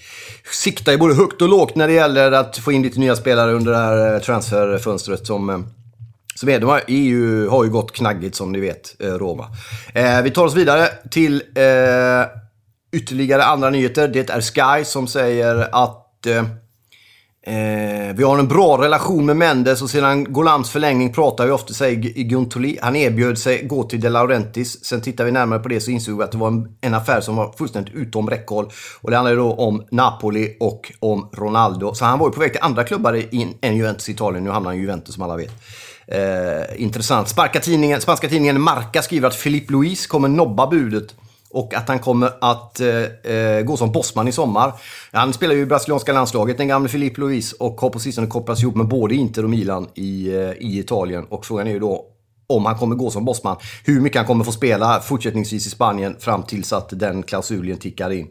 siktar 0.61 0.91
ju 0.91 0.97
både 0.97 1.15
högt 1.15 1.41
och 1.41 1.49
lågt 1.49 1.75
när 1.75 1.87
det 1.87 1.93
gäller 1.93 2.31
att 2.31 2.57
få 2.57 2.71
in 2.71 2.81
lite 2.81 2.99
nya 2.99 3.15
spelare 3.15 3.53
under 3.53 3.71
det 3.71 3.77
här 3.77 4.13
eh, 4.13 4.19
transferfönstret 4.19 5.27
som 5.27 5.65
som 6.35 6.49
är, 6.49 6.59
de 6.59 6.65
har, 6.65 6.81
EU 6.87 7.49
har 7.49 7.63
ju 7.63 7.69
gått 7.69 7.91
knaggigt 7.91 8.35
som 8.35 8.51
ni 8.51 8.59
vet, 8.59 9.01
eh, 9.01 9.07
Roma. 9.07 9.47
Eh, 9.93 10.21
vi 10.21 10.31
tar 10.31 10.45
oss 10.45 10.55
vidare 10.55 10.87
till 11.11 11.43
eh, 11.55 11.63
ytterligare 12.91 13.43
andra 13.43 13.69
nyheter. 13.69 14.07
Det 14.07 14.29
är 14.29 14.41
Sky 14.41 14.85
som 14.85 15.07
säger 15.07 15.67
att 15.71 16.25
eh, 16.25 16.37
eh 17.55 18.15
vi 18.15 18.23
har 18.23 18.39
en 18.39 18.47
bra 18.47 18.81
relation 18.81 19.25
med 19.25 19.37
Mendes 19.37 19.81
och 19.81 19.89
sedan 19.89 20.33
Golams 20.33 20.69
förlängning 20.69 21.13
pratar 21.13 21.45
vi 21.45 21.51
ofta, 21.51 21.73
säger 21.73 21.95
Guntoli. 22.23 22.77
Han 22.81 22.95
erbjöd 22.95 23.37
sig 23.37 23.63
gå 23.63 23.83
till 23.83 24.01
De 24.01 24.09
Laurentis. 24.09 24.85
Sen 24.85 25.01
tittar 25.01 25.25
vi 25.25 25.31
närmare 25.31 25.59
på 25.59 25.69
det 25.69 25.79
så 25.79 25.91
insåg 25.91 26.17
vi 26.17 26.23
att 26.23 26.31
det 26.31 26.37
var 26.37 26.47
en, 26.47 26.77
en 26.81 26.93
affär 26.93 27.21
som 27.21 27.35
var 27.35 27.51
fullständigt 27.57 27.93
utom 27.93 28.29
räckhåll. 28.29 28.69
Och 29.01 29.11
det 29.11 29.17
handlar 29.17 29.35
då 29.35 29.53
om 29.53 29.83
Napoli 29.91 30.57
och 30.59 30.91
om 30.99 31.29
Ronaldo. 31.33 31.93
Så 31.93 32.05
han 32.05 32.19
var 32.19 32.27
ju 32.27 32.31
på 32.31 32.39
väg 32.39 32.51
till 32.51 32.61
andra 32.61 32.83
klubbar 32.83 33.23
än 33.61 33.77
Juventus 33.77 34.09
Italien. 34.09 34.43
Nu 34.43 34.49
hamnar 34.49 34.69
han 34.69 34.79
i 34.79 34.81
Juventus 34.81 35.15
som 35.15 35.23
alla 35.23 35.37
vet. 35.37 35.51
Eh, 36.07 36.81
intressant. 36.81 37.29
Sparka 37.29 37.59
tidningen, 37.59 38.01
spanska 38.01 38.29
tidningen 38.29 38.61
Marca 38.61 39.01
skriver 39.01 39.27
att 39.27 39.43
Philippe 39.43 39.73
Luis 39.73 40.07
kommer 40.07 40.27
nobba 40.27 40.67
budet 40.67 41.15
och 41.53 41.73
att 41.73 41.87
han 41.87 41.99
kommer 41.99 42.31
att 42.41 42.79
eh, 42.79 43.33
eh, 43.33 43.61
gå 43.61 43.77
som 43.77 43.91
bossman 43.91 44.27
i 44.27 44.31
sommar. 44.31 44.73
Han 45.11 45.33
spelar 45.33 45.55
ju 45.55 45.61
i 45.61 45.65
brasilianska 45.65 46.13
landslaget, 46.13 46.57
den 46.57 46.67
gamle 46.67 46.89
Philippe 46.89 47.21
Luis, 47.21 47.53
och 47.53 47.81
har 47.81 47.89
på 47.89 47.99
sistone 47.99 48.27
kopplats 48.27 48.61
ihop 48.61 48.75
med 48.75 48.87
både 48.87 49.15
Inter 49.15 49.43
och 49.43 49.49
Milan 49.49 49.87
i, 49.93 50.33
eh, 50.35 50.51
i 50.51 50.79
Italien. 50.79 51.25
Och 51.29 51.45
frågan 51.45 51.67
är 51.67 51.71
ju 51.71 51.79
då 51.79 52.05
om 52.47 52.65
han 52.65 52.75
kommer 52.75 52.95
gå 52.95 53.09
som 53.09 53.25
bossman. 53.25 53.57
Hur 53.85 54.01
mycket 54.01 54.17
han 54.17 54.27
kommer 54.27 54.43
få 54.43 54.51
spela 54.51 54.99
fortsättningsvis 54.99 55.67
i 55.67 55.69
Spanien 55.69 56.15
fram 56.19 56.43
tills 56.43 56.73
att 56.73 56.89
den 56.99 57.23
klausulen 57.23 57.77
tickar 57.77 58.09
in. 58.09 58.27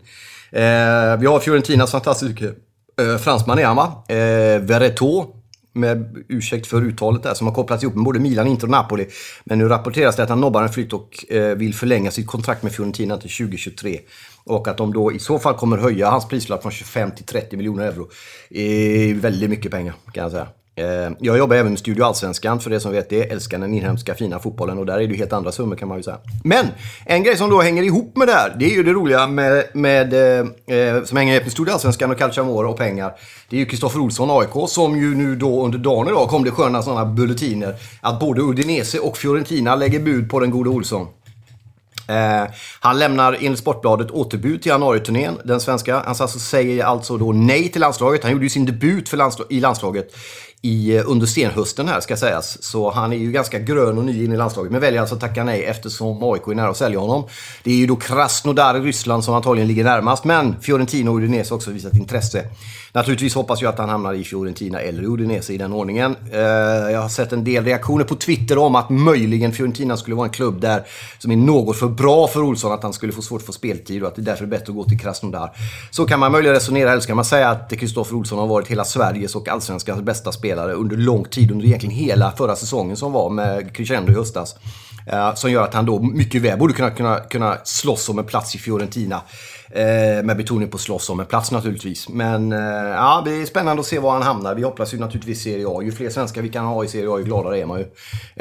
Eh, 0.52 1.16
vi 1.18 1.26
har 1.26 1.40
Fiorentinas 1.40 1.90
fantastiska 1.90 2.44
eh, 2.44 3.16
fransman 3.18 3.58
är 3.58 3.64
han 3.64 3.76
va? 3.76 4.04
Eh, 4.08 4.60
Verretot 4.60 5.39
med 5.72 6.24
ursäkt 6.28 6.66
för 6.66 6.82
uttalet 6.82 7.22
där, 7.22 7.34
som 7.34 7.46
har 7.46 7.54
kopplats 7.54 7.82
ihop 7.82 7.94
med 7.94 8.04
både 8.04 8.18
Milan, 8.18 8.46
Inter 8.46 8.66
och 8.66 8.70
Napoli. 8.70 9.06
Men 9.44 9.58
nu 9.58 9.68
rapporteras 9.68 10.16
det 10.16 10.22
att 10.22 10.28
han 10.28 10.40
nobbar 10.40 10.62
en 10.62 10.68
flytt 10.68 10.92
och 10.92 11.24
eh, 11.28 11.56
vill 11.56 11.74
förlänga 11.74 12.10
sitt 12.10 12.26
kontrakt 12.26 12.62
med 12.62 12.72
Fiorentina 12.72 13.16
till 13.16 13.30
2023. 13.30 14.00
Och 14.44 14.68
att 14.68 14.76
de 14.76 14.92
då 14.92 15.12
i 15.12 15.18
så 15.18 15.38
fall 15.38 15.54
kommer 15.54 15.76
höja 15.76 16.10
hans 16.10 16.28
prislapp 16.28 16.62
från 16.62 16.72
25 16.72 17.10
till 17.10 17.24
30 17.24 17.56
miljoner 17.56 17.84
euro. 17.84 18.10
Det 18.50 18.60
är 18.60 19.14
väldigt 19.14 19.50
mycket 19.50 19.70
pengar 19.70 19.94
kan 20.12 20.22
jag 20.22 20.32
säga. 20.32 20.48
Eh, 20.80 21.12
jag 21.18 21.38
jobbar 21.38 21.56
även 21.56 21.72
med 21.72 21.78
Studio 21.78 22.04
Allsvenskan, 22.04 22.60
för 22.60 22.70
det 22.70 22.80
som 22.80 22.92
vet 22.92 23.08
det. 23.08 23.32
Älskar 23.32 23.58
den 23.58 23.74
inhemska 23.74 24.14
fina 24.14 24.38
fotbollen 24.38 24.78
och 24.78 24.86
där 24.86 24.94
är 24.94 24.98
det 24.98 25.04
ju 25.04 25.16
helt 25.16 25.32
andra 25.32 25.52
summor 25.52 25.76
kan 25.76 25.88
man 25.88 25.96
ju 25.96 26.02
säga. 26.02 26.18
Men 26.44 26.66
en 27.06 27.22
grej 27.22 27.36
som 27.36 27.50
då 27.50 27.60
hänger 27.60 27.82
ihop 27.82 28.16
med 28.16 28.28
det 28.28 28.32
här, 28.32 28.56
det 28.58 28.64
är 28.64 28.70
ju 28.76 28.82
det 28.82 28.92
roliga 28.92 29.26
med, 29.26 29.64
med 29.72 30.12
eh, 30.12 30.76
eh 30.76 31.04
som 31.04 31.16
hänger 31.16 31.34
ihop 31.34 31.44
med 31.44 31.52
Studio 31.52 31.72
Allsvenskan 31.72 32.10
och 32.10 32.18
Calciamore 32.18 32.68
och 32.68 32.76
pengar. 32.76 33.12
Det 33.48 33.56
är 33.56 33.60
ju 33.60 33.66
Kristoffer 33.66 34.00
Olsson, 34.00 34.30
AIK, 34.30 34.68
som 34.68 34.96
ju 34.96 35.14
nu 35.14 35.36
då 35.36 35.64
under 35.64 35.78
dagen 35.78 36.08
idag 36.08 36.28
kom 36.28 36.44
det 36.44 36.50
sköna 36.50 36.82
sådana 36.82 37.04
bulletiner 37.04 37.74
att 38.00 38.20
både 38.20 38.42
Udinese 38.42 38.98
och 38.98 39.16
Fiorentina 39.16 39.76
lägger 39.76 40.00
bud 40.00 40.30
på 40.30 40.40
den 40.40 40.50
gode 40.50 40.70
Olsson. 40.70 41.06
Eh, 42.10 42.50
han 42.80 42.98
lämnar 42.98 43.36
enligt 43.40 43.58
Sportbladet 43.58 44.10
återbud 44.10 44.62
till 44.62 44.70
januariturnén, 44.70 45.38
den 45.44 45.60
svenska. 45.60 45.94
Han 45.94 46.04
alltså 46.06 46.38
säger 46.38 46.84
alltså 46.84 47.16
då 47.16 47.32
nej 47.32 47.68
till 47.68 47.80
landslaget. 47.80 48.22
Han 48.22 48.32
gjorde 48.32 48.44
ju 48.44 48.50
sin 48.50 48.66
debut 48.66 49.08
för 49.08 49.16
landslag 49.16 49.46
i 49.50 49.60
landslaget 49.60 50.16
i, 50.62 50.96
eh, 50.96 51.02
under 51.06 51.26
senhösten 51.26 51.88
här 51.88 52.00
ska 52.00 52.16
sägas. 52.16 52.62
Så 52.62 52.90
han 52.90 53.12
är 53.12 53.16
ju 53.16 53.32
ganska 53.32 53.58
grön 53.58 53.98
och 53.98 54.04
ny 54.04 54.24
in 54.24 54.32
i 54.32 54.36
landslaget. 54.36 54.72
Men 54.72 54.80
väljer 54.80 55.00
alltså 55.00 55.14
att 55.14 55.20
tacka 55.20 55.44
nej 55.44 55.64
eftersom 55.64 56.22
AIK 56.22 56.48
är 56.48 56.54
nära 56.54 56.68
att 56.68 56.76
sälja 56.76 56.98
honom. 56.98 57.24
Det 57.62 57.70
är 57.70 57.76
ju 57.76 57.86
då 57.86 57.96
Krasnodar 57.96 58.76
i 58.76 58.80
Ryssland 58.80 59.24
som 59.24 59.34
antagligen 59.34 59.68
ligger 59.68 59.84
närmast. 59.84 60.24
Men 60.24 60.60
Fiorentina 60.60 61.10
och 61.10 61.16
Udinese 61.16 61.50
har 61.50 61.56
också 61.56 61.70
visat 61.70 61.94
intresse. 61.94 62.44
Naturligtvis 62.92 63.34
hoppas 63.34 63.62
jag 63.62 63.68
att 63.68 63.78
han 63.78 63.88
hamnar 63.88 64.14
i 64.14 64.24
Fiorentina 64.24 64.80
eller 64.80 65.04
Udinese 65.04 65.52
i 65.52 65.58
den 65.58 65.72
ordningen. 65.72 66.16
Eh, 66.32 66.40
jag 66.92 67.00
har 67.00 67.08
sett 67.08 67.32
en 67.32 67.44
del 67.44 67.64
reaktioner 67.64 68.04
på 68.04 68.14
Twitter 68.14 68.58
om 68.58 68.74
att 68.74 68.90
möjligen 68.90 69.52
Fiorentina 69.52 69.96
skulle 69.96 70.16
vara 70.16 70.26
en 70.26 70.32
klubb 70.32 70.60
där 70.60 70.84
som 71.18 71.30
är 71.30 71.36
något 71.36 71.76
för 71.76 71.88
bra 71.88 72.26
för 72.26 72.42
Olsson. 72.42 72.72
Att 72.72 72.82
han 72.82 72.92
skulle 72.92 73.12
få 73.12 73.22
svårt 73.22 73.40
att 73.40 73.46
få 73.46 73.52
speltid 73.52 74.02
och 74.02 74.08
att 74.08 74.16
det 74.16 74.22
därför 74.22 74.44
är 74.44 74.48
bättre 74.48 74.64
att 74.68 74.76
gå 74.76 74.84
till 74.84 74.98
Krasnodar. 74.98 75.56
Så 75.90 76.06
kan 76.06 76.20
man 76.20 76.32
möjligen 76.32 76.54
resonera. 76.54 76.90
Eller 76.90 77.00
ska 77.00 77.14
man 77.14 77.24
säga 77.24 77.50
att 77.50 77.72
Kristoffer 77.78 78.16
Olsson 78.16 78.38
har 78.38 78.46
varit 78.46 78.68
hela 78.68 78.84
Sveriges 78.84 79.36
och 79.36 79.48
Allsvenskans 79.48 80.02
bästa 80.02 80.32
spelare 80.32 80.49
under 80.58 80.96
lång 80.96 81.24
tid. 81.24 81.50
Under 81.50 81.66
egentligen 81.66 81.96
hela 81.96 82.32
förra 82.32 82.56
säsongen 82.56 82.96
som 82.96 83.12
var 83.12 83.30
med 83.30 83.76
crescendo 83.76 84.12
i 84.12 84.14
höstas. 84.14 84.56
Eh, 85.06 85.34
som 85.34 85.50
gör 85.50 85.64
att 85.64 85.74
han 85.74 85.86
då 85.86 86.02
mycket 86.02 86.42
väl 86.42 86.58
borde 86.58 86.72
kunna, 86.72 86.90
kunna, 86.90 87.16
kunna 87.18 87.56
slåss 87.64 88.08
om 88.08 88.18
en 88.18 88.24
plats 88.24 88.54
i 88.54 88.58
Fiorentina. 88.58 89.22
Eh, 89.72 90.24
med 90.24 90.36
betoning 90.36 90.68
på 90.68 90.78
slåss 90.78 91.10
om 91.10 91.20
en 91.20 91.26
plats 91.26 91.50
naturligtvis. 91.50 92.08
Men 92.08 92.52
eh, 92.52 92.58
ja, 92.88 93.22
det 93.24 93.30
är 93.30 93.46
spännande 93.46 93.80
att 93.80 93.86
se 93.86 93.98
var 93.98 94.12
han 94.12 94.22
hamnar. 94.22 94.54
Vi 94.54 94.62
hoppas 94.62 94.94
ju 94.94 94.98
naturligtvis 94.98 95.42
Serie 95.42 95.66
A. 95.68 95.82
Ju 95.82 95.92
fler 95.92 96.10
svenskar 96.10 96.42
vi 96.42 96.48
kan 96.48 96.64
ha 96.64 96.84
i 96.84 96.88
Serie 96.88 97.10
A, 97.10 97.18
ju 97.18 97.24
gladare 97.24 97.58
är 97.58 97.66
man 97.66 97.78
ju. 97.78 97.86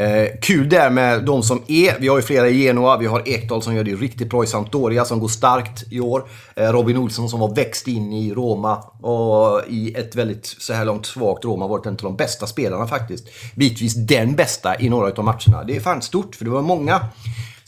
Eh, 0.03 0.29
kul 0.41 0.69
där 0.69 0.89
med 0.89 1.25
de 1.25 1.43
som 1.43 1.61
är. 1.67 1.99
Vi 1.99 2.07
har 2.07 2.17
ju 2.17 2.21
flera 2.21 2.49
i 2.49 2.63
Genoa. 2.63 2.97
Vi 2.97 3.05
har 3.05 3.29
Ekdal 3.29 3.61
som 3.61 3.75
gör 3.75 3.83
det 3.83 3.95
riktigt 3.95 4.29
bra 4.29 4.43
i 4.43 4.47
Sampdoria, 4.47 5.05
som 5.05 5.19
går 5.19 5.27
starkt 5.27 5.83
i 5.91 5.99
år. 5.99 6.23
Eh, 6.55 6.71
Robin 6.71 6.97
Olsson 6.97 7.29
som 7.29 7.41
har 7.41 7.55
växt 7.55 7.87
in 7.87 8.13
i 8.13 8.33
Roma 8.33 8.75
och 9.01 9.61
i 9.67 9.93
ett 9.93 10.15
väldigt 10.15 10.45
så 10.45 10.73
här 10.73 10.85
långt 10.85 11.05
svagt 11.05 11.45
Roma 11.45 11.67
varit 11.67 11.85
en 11.85 11.93
av 11.93 11.97
de 11.97 12.15
bästa 12.15 12.47
spelarna 12.47 12.87
faktiskt. 12.87 13.27
Bitvis 13.55 13.95
den 13.95 14.35
bästa 14.35 14.79
i 14.79 14.89
några 14.89 15.11
av 15.11 15.23
matcherna. 15.23 15.63
Det 15.67 15.75
är 15.75 15.79
fan 15.79 16.01
stort, 16.01 16.35
för 16.35 16.45
det 16.45 16.51
var 16.51 16.61
många 16.61 17.01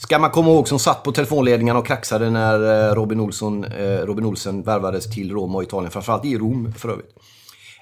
Ska 0.02 0.18
man 0.18 0.30
komma 0.30 0.50
ihåg 0.50 0.68
som 0.68 0.78
satt 0.78 1.02
på 1.02 1.12
telefonledningarna 1.12 1.78
och 1.78 1.86
kraxade 1.86 2.30
när 2.30 2.88
eh, 2.88 2.94
Robin, 2.94 3.20
Olsson, 3.20 3.64
eh, 3.64 4.06
Robin 4.06 4.24
Olsen 4.24 4.62
värvades 4.62 5.10
till 5.10 5.32
Roma 5.32 5.58
och 5.58 5.62
Italien. 5.62 5.90
Framförallt 5.90 6.24
i 6.24 6.38
Rom 6.38 6.72
för 6.78 6.88
övrigt. 6.88 7.16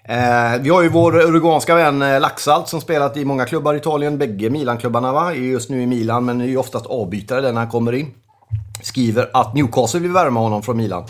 Eh, 0.05 0.62
vi 0.62 0.71
har 0.71 0.83
ju 0.83 0.89
vår 0.89 1.17
uruguanska 1.17 1.75
vän 1.75 2.03
eh, 2.03 2.21
Laxalt 2.21 2.69
som 2.69 2.81
spelat 2.81 3.17
i 3.17 3.25
många 3.25 3.47
klubbar 3.47 3.75
i 3.75 3.77
Italien. 3.77 4.19
Bägge 4.19 4.50
Milan-klubbarna 4.50 5.12
va? 5.12 5.33
Är 5.33 5.37
just 5.37 5.71
nu 5.71 5.83
i 5.83 5.87
Milan 5.87 6.25
men 6.25 6.41
är 6.41 6.45
ju 6.47 6.57
oftast 6.57 6.87
avbytare 6.87 7.41
där 7.41 7.53
när 7.53 7.61
han 7.61 7.71
kommer 7.71 7.93
in 7.93 8.07
skriver 8.83 9.31
att 9.33 9.55
Newcastle 9.55 10.00
vill 10.00 10.11
värma 10.11 10.41
honom 10.41 10.62
från 10.62 10.77
Milan. 10.77 11.05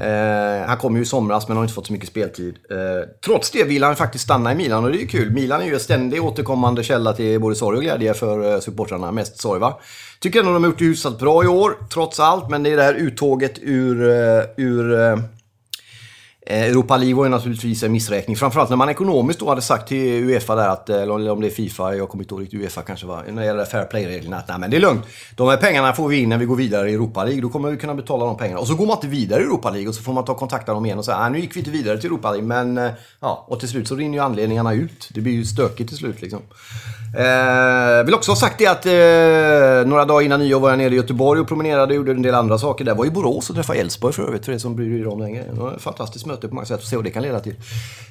Eh, 0.00 0.66
han 0.66 0.76
kom 0.76 0.96
ju 0.96 1.02
i 1.02 1.04
somras 1.04 1.48
men 1.48 1.56
har 1.56 1.64
inte 1.64 1.74
fått 1.74 1.86
så 1.86 1.92
mycket 1.92 2.08
speltid. 2.08 2.56
Eh, 2.70 3.08
trots 3.24 3.50
det 3.50 3.64
vill 3.64 3.84
han 3.84 3.96
faktiskt 3.96 4.24
stanna 4.24 4.52
i 4.52 4.54
Milan 4.54 4.84
och 4.84 4.90
det 4.90 4.98
är 4.98 5.00
ju 5.00 5.06
kul. 5.06 5.30
Milan 5.32 5.60
är 5.60 5.66
ju 5.66 5.74
en 5.74 5.80
ständig 5.80 6.24
återkommande 6.24 6.82
källa 6.82 7.12
till 7.12 7.40
både 7.40 7.54
sorg 7.54 7.76
och 7.76 7.82
glädje 7.82 8.14
för 8.14 8.52
eh, 8.54 8.60
supportrarna. 8.60 9.12
Mest 9.12 9.40
sorg 9.40 9.60
va. 9.60 9.80
Tycker 10.26 10.40
ändå 10.40 10.52
de 10.52 10.62
har 10.62 10.70
gjort 10.70 10.78
det 10.78 10.84
hyfsat 10.84 11.18
bra 11.18 11.44
i 11.44 11.46
år, 11.46 11.76
trots 11.92 12.20
allt. 12.20 12.50
Men 12.50 12.62
det 12.62 12.70
är 12.70 12.76
det 12.76 12.82
här 12.82 12.94
uttåget 12.94 13.58
ur, 13.62 14.02
eh, 14.02 14.44
ur 14.56 15.00
eh, 15.00 15.18
Eh, 16.48 16.62
Europa 16.62 16.96
League 16.96 17.14
var 17.14 17.24
ju 17.24 17.30
naturligtvis 17.30 17.82
en 17.82 17.92
missräkning. 17.92 18.36
Framförallt 18.36 18.70
när 18.70 18.76
man 18.76 18.88
ekonomiskt 18.88 19.40
då 19.40 19.48
hade 19.48 19.62
sagt 19.62 19.88
till 19.88 20.24
Uefa 20.24 20.54
där 20.54 20.68
att, 20.68 20.88
eh, 20.88 21.02
eller 21.02 21.30
om 21.30 21.40
det 21.40 21.46
är 21.46 21.50
Fifa, 21.50 21.94
jag 21.94 22.08
kommer 22.08 22.24
inte 22.24 22.34
ihåg 22.34 22.42
riktigt, 22.42 22.60
Uefa 22.60 22.82
kanske 22.82 23.06
var, 23.06 23.24
när 23.30 23.42
det 23.42 23.46
gäller 23.46 23.64
fair 23.64 23.84
play-reglerna, 23.84 24.36
att 24.36 24.48
nej 24.48 24.58
men 24.58 24.70
det 24.70 24.76
är 24.76 24.80
lugnt. 24.80 25.04
De 25.36 25.48
här 25.48 25.56
pengarna 25.56 25.92
får 25.92 26.08
vi 26.08 26.16
in 26.16 26.28
när 26.28 26.38
vi 26.38 26.44
går 26.44 26.56
vidare 26.56 26.90
i 26.90 26.94
Europa 26.94 27.24
League, 27.24 27.42
då 27.42 27.48
kommer 27.48 27.70
vi 27.70 27.76
kunna 27.76 27.94
betala 27.94 28.24
de 28.24 28.36
pengarna. 28.36 28.60
Och 28.60 28.66
så 28.66 28.74
går 28.74 28.86
man 28.86 28.96
inte 28.96 29.06
vidare 29.06 29.40
i 29.40 29.44
Europa 29.44 29.70
League 29.70 29.88
och 29.88 29.94
så 29.94 30.02
får 30.02 30.12
man 30.12 30.24
ta 30.24 30.34
kontakt 30.34 30.66
med 30.66 30.76
dem 30.76 30.86
igen 30.86 30.98
och 30.98 31.04
säga, 31.04 31.18
nej 31.20 31.30
nu 31.30 31.38
gick 31.38 31.56
vi 31.56 31.58
inte 31.58 31.70
vidare 31.70 31.98
till 31.98 32.06
Europa 32.06 32.30
League, 32.30 32.46
men 32.46 32.78
eh, 32.78 32.90
ja, 33.20 33.44
och 33.48 33.60
till 33.60 33.68
slut 33.68 33.88
så 33.88 33.94
rinner 33.94 34.14
ju 34.14 34.24
anledningarna 34.24 34.74
ut. 34.74 35.08
Det 35.14 35.20
blir 35.20 35.32
ju 35.32 35.44
stökigt 35.44 35.88
till 35.88 35.98
slut 35.98 36.22
liksom. 36.22 36.40
Eh, 37.18 38.04
vill 38.04 38.14
också 38.14 38.30
ha 38.30 38.36
sagt 38.36 38.58
det 38.58 38.66
att 38.66 38.86
eh, 38.86 39.88
några 39.90 40.04
dagar 40.04 40.22
innan 40.22 40.40
nyår 40.40 40.60
var 40.60 40.70
jag 40.70 40.78
nere 40.78 40.94
i 40.94 40.96
Göteborg 40.96 41.40
och 41.40 41.48
promenerade 41.48 41.86
och 41.86 41.94
gjorde 41.96 42.12
en 42.12 42.22
del 42.22 42.34
andra 42.34 42.58
saker. 42.58 42.84
Där 42.84 42.94
var 42.94 43.06
i 43.06 43.10
Borås 43.10 43.50
och 43.50 43.56
träffade 43.56 43.78
Elfsborg 43.78 44.14
för 44.14 44.22
övrigt, 44.22 44.44
för 44.44 44.52
det 44.52 44.60
som 44.60 44.76
bryr 44.76 45.00
er 45.00 45.06
om 45.06 45.20
den 45.20 45.32
grejen. 45.32 45.54
Det 45.54 45.60
var 45.60 45.72
ett 45.72 45.82
fantastiskt 45.82 46.26
möte 46.26 46.35
på 46.40 46.54
många 46.54 46.66
sätt, 46.66 46.80
och 46.80 46.86
se 46.86 46.96
vad 46.96 47.04
det 47.04 47.10
kan 47.10 47.22
leda 47.22 47.40
till. 47.40 47.54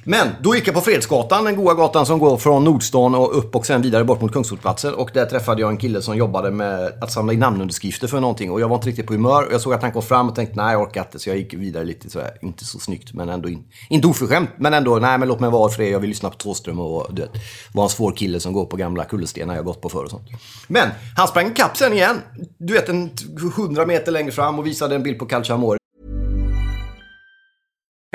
Men 0.04 0.28
då 0.42 0.54
gick 0.54 0.66
jag 0.68 0.74
på 0.74 0.80
Fredsgatan, 0.80 1.44
den 1.44 1.56
goda 1.56 1.74
gatan 1.74 2.06
som 2.06 2.18
går 2.18 2.36
från 2.36 2.64
Nordstan 2.64 3.14
och 3.14 3.38
upp 3.38 3.56
och 3.56 3.66
sen 3.66 3.82
vidare 3.82 4.04
bort 4.04 4.20
mot 4.20 4.32
Kungsportplatsen. 4.32 4.94
Och 4.94 5.10
där 5.14 5.26
träffade 5.26 5.60
jag 5.60 5.70
en 5.70 5.76
kille 5.76 6.02
som 6.02 6.16
jobbade 6.16 6.50
med 6.50 6.92
att 7.00 7.12
samla 7.12 7.32
in 7.32 7.40
namnunderskrifter 7.40 8.08
för 8.08 8.20
någonting. 8.20 8.50
Och 8.50 8.60
jag 8.60 8.68
var 8.68 8.76
inte 8.76 8.88
riktigt 8.88 9.06
på 9.06 9.12
humör. 9.12 9.46
Och 9.46 9.52
Jag 9.52 9.60
såg 9.60 9.74
att 9.74 9.82
han 9.82 9.92
kom 9.92 10.02
fram 10.02 10.28
och 10.28 10.34
tänkte 10.34 10.56
nej, 10.56 10.72
jag 10.72 10.82
orkar 10.82 11.00
inte. 11.00 11.18
Så 11.18 11.30
jag 11.30 11.36
gick 11.36 11.54
vidare 11.54 11.84
lite 11.84 12.10
så 12.10 12.20
här, 12.20 12.38
inte 12.42 12.64
så 12.64 12.78
snyggt, 12.78 13.14
men 13.14 13.28
ändå 13.28 13.48
in, 13.48 13.64
inte 13.90 14.06
oförskämt. 14.06 14.50
Men 14.58 14.74
ändå, 14.74 14.96
nej 14.96 15.18
men 15.18 15.28
låt 15.28 15.40
mig 15.40 15.50
vara 15.50 15.70
för 15.70 15.82
det. 15.82 15.88
Jag 15.88 16.00
vill 16.00 16.10
lyssna 16.10 16.30
på 16.30 16.36
Thåström 16.36 16.80
och 16.80 17.06
du 17.10 17.22
vet, 17.22 17.32
vara 17.72 17.84
en 17.84 17.90
svår 17.90 18.12
kille 18.12 18.40
som 18.40 18.52
går 18.52 18.64
på 18.64 18.76
gamla 18.76 19.04
kullerstenar 19.04 19.54
jag 19.56 19.64
gått 19.64 19.80
på 19.80 19.88
förr 19.88 20.04
och 20.04 20.10
sånt. 20.10 20.28
Men 20.68 20.88
han 21.16 21.28
sprang 21.28 21.46
ikapp 21.46 21.76
sen 21.76 21.92
igen. 21.92 22.20
Du 22.58 22.72
vet, 22.72 22.88
en 22.88 23.10
100 23.56 23.86
meter 23.86 24.12
längre 24.12 24.32
fram 24.32 24.58
och 24.58 24.66
visade 24.66 24.94
en 24.94 25.02
bild 25.02 25.18
på 25.18 25.26
Calciamore. 25.26 25.78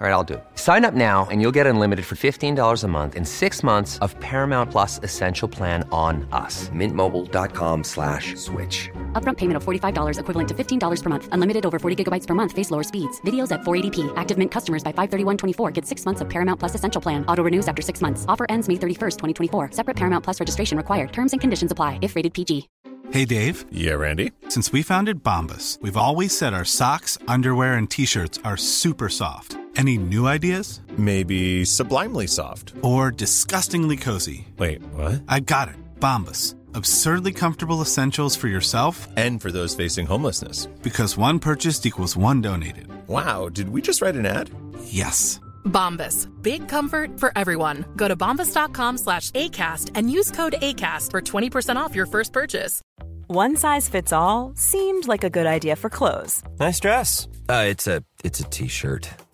All 0.00 0.06
right, 0.06 0.14
I'll 0.14 0.24
do 0.24 0.34
it. 0.34 0.44
Sign 0.54 0.86
up 0.86 0.94
now 0.94 1.28
and 1.30 1.42
you'll 1.42 1.52
get 1.52 1.66
unlimited 1.66 2.06
for 2.06 2.14
$15 2.14 2.84
a 2.84 2.88
month 2.88 3.14
in 3.16 3.26
six 3.26 3.62
months 3.62 3.98
of 3.98 4.18
Paramount 4.18 4.70
Plus 4.70 4.98
Essential 5.02 5.46
Plan 5.46 5.86
on 5.92 6.26
us. 6.32 6.70
Mintmobile.com 6.70 7.84
slash 7.84 8.34
switch. 8.36 8.88
Upfront 9.12 9.36
payment 9.36 9.58
of 9.58 9.62
$45 9.62 10.18
equivalent 10.18 10.48
to 10.48 10.54
$15 10.54 11.02
per 11.02 11.10
month. 11.10 11.28
Unlimited 11.32 11.66
over 11.66 11.78
40 11.78 12.02
gigabytes 12.02 12.26
per 12.26 12.32
month. 12.32 12.52
Face 12.52 12.70
lower 12.70 12.82
speeds. 12.82 13.20
Videos 13.26 13.52
at 13.52 13.60
480p. 13.60 14.10
Active 14.16 14.38
Mint 14.38 14.50
customers 14.50 14.82
by 14.82 14.90
531.24 14.92 15.70
get 15.74 15.84
six 15.84 16.06
months 16.06 16.22
of 16.22 16.30
Paramount 16.30 16.58
Plus 16.58 16.74
Essential 16.74 17.02
Plan. 17.02 17.22
Auto 17.26 17.42
renews 17.42 17.68
after 17.68 17.82
six 17.82 18.00
months. 18.00 18.24
Offer 18.26 18.46
ends 18.48 18.68
May 18.68 18.76
31st, 18.76 19.18
2024. 19.18 19.72
Separate 19.72 19.98
Paramount 19.98 20.24
Plus 20.24 20.40
registration 20.40 20.78
required. 20.78 21.12
Terms 21.12 21.32
and 21.32 21.42
conditions 21.42 21.72
apply 21.72 21.98
if 22.00 22.16
rated 22.16 22.32
PG. 22.32 22.70
Hey, 23.10 23.26
Dave. 23.26 23.66
Yeah, 23.70 23.94
Randy. 23.94 24.32
Since 24.48 24.72
we 24.72 24.82
founded 24.82 25.22
Bombus, 25.22 25.78
we've 25.82 25.96
always 25.96 26.34
said 26.34 26.54
our 26.54 26.64
socks, 26.64 27.18
underwear, 27.28 27.74
and 27.74 27.90
T-shirts 27.90 28.38
are 28.44 28.56
super 28.56 29.10
soft. 29.10 29.56
Any 29.80 29.96
new 29.96 30.26
ideas? 30.26 30.82
Maybe 30.98 31.64
sublimely 31.64 32.26
soft. 32.26 32.74
Or 32.82 33.10
disgustingly 33.10 33.96
cozy. 33.96 34.46
Wait, 34.58 34.82
what? 34.92 35.22
I 35.26 35.40
got 35.40 35.68
it. 35.68 35.76
Bombas. 35.98 36.54
Absurdly 36.74 37.32
comfortable 37.32 37.80
essentials 37.80 38.36
for 38.36 38.48
yourself 38.48 39.08
and 39.16 39.40
for 39.40 39.50
those 39.50 39.74
facing 39.74 40.04
homelessness. 40.04 40.66
Because 40.82 41.16
one 41.16 41.38
purchased 41.38 41.86
equals 41.86 42.14
one 42.14 42.42
donated. 42.42 42.88
Wow, 43.06 43.48
did 43.48 43.70
we 43.70 43.80
just 43.80 44.02
write 44.02 44.16
an 44.16 44.26
ad? 44.26 44.50
Yes. 44.84 45.40
Bombas. 45.64 46.28
Big 46.42 46.68
comfort 46.68 47.18
for 47.18 47.32
everyone. 47.34 47.86
Go 47.96 48.06
to 48.06 48.16
bombas.com 48.16 48.98
slash 48.98 49.30
ACAST 49.30 49.92
and 49.94 50.10
use 50.10 50.30
code 50.30 50.56
ACAST 50.60 51.10
for 51.10 51.22
20% 51.22 51.76
off 51.76 51.94
your 51.94 52.06
first 52.06 52.34
purchase. 52.34 52.82
One 53.28 53.56
size 53.56 53.88
fits 53.88 54.12
all 54.12 54.52
seemed 54.56 55.08
like 55.08 55.24
a 55.24 55.30
good 55.30 55.46
idea 55.46 55.74
for 55.74 55.88
clothes. 55.88 56.42
Nice 56.58 56.80
dress. 56.80 57.28
Uh, 57.48 57.64
it's 57.66 57.86
a 57.86 58.04
it's 58.22 58.40
a 58.40 58.44
t-shirt. 58.50 59.08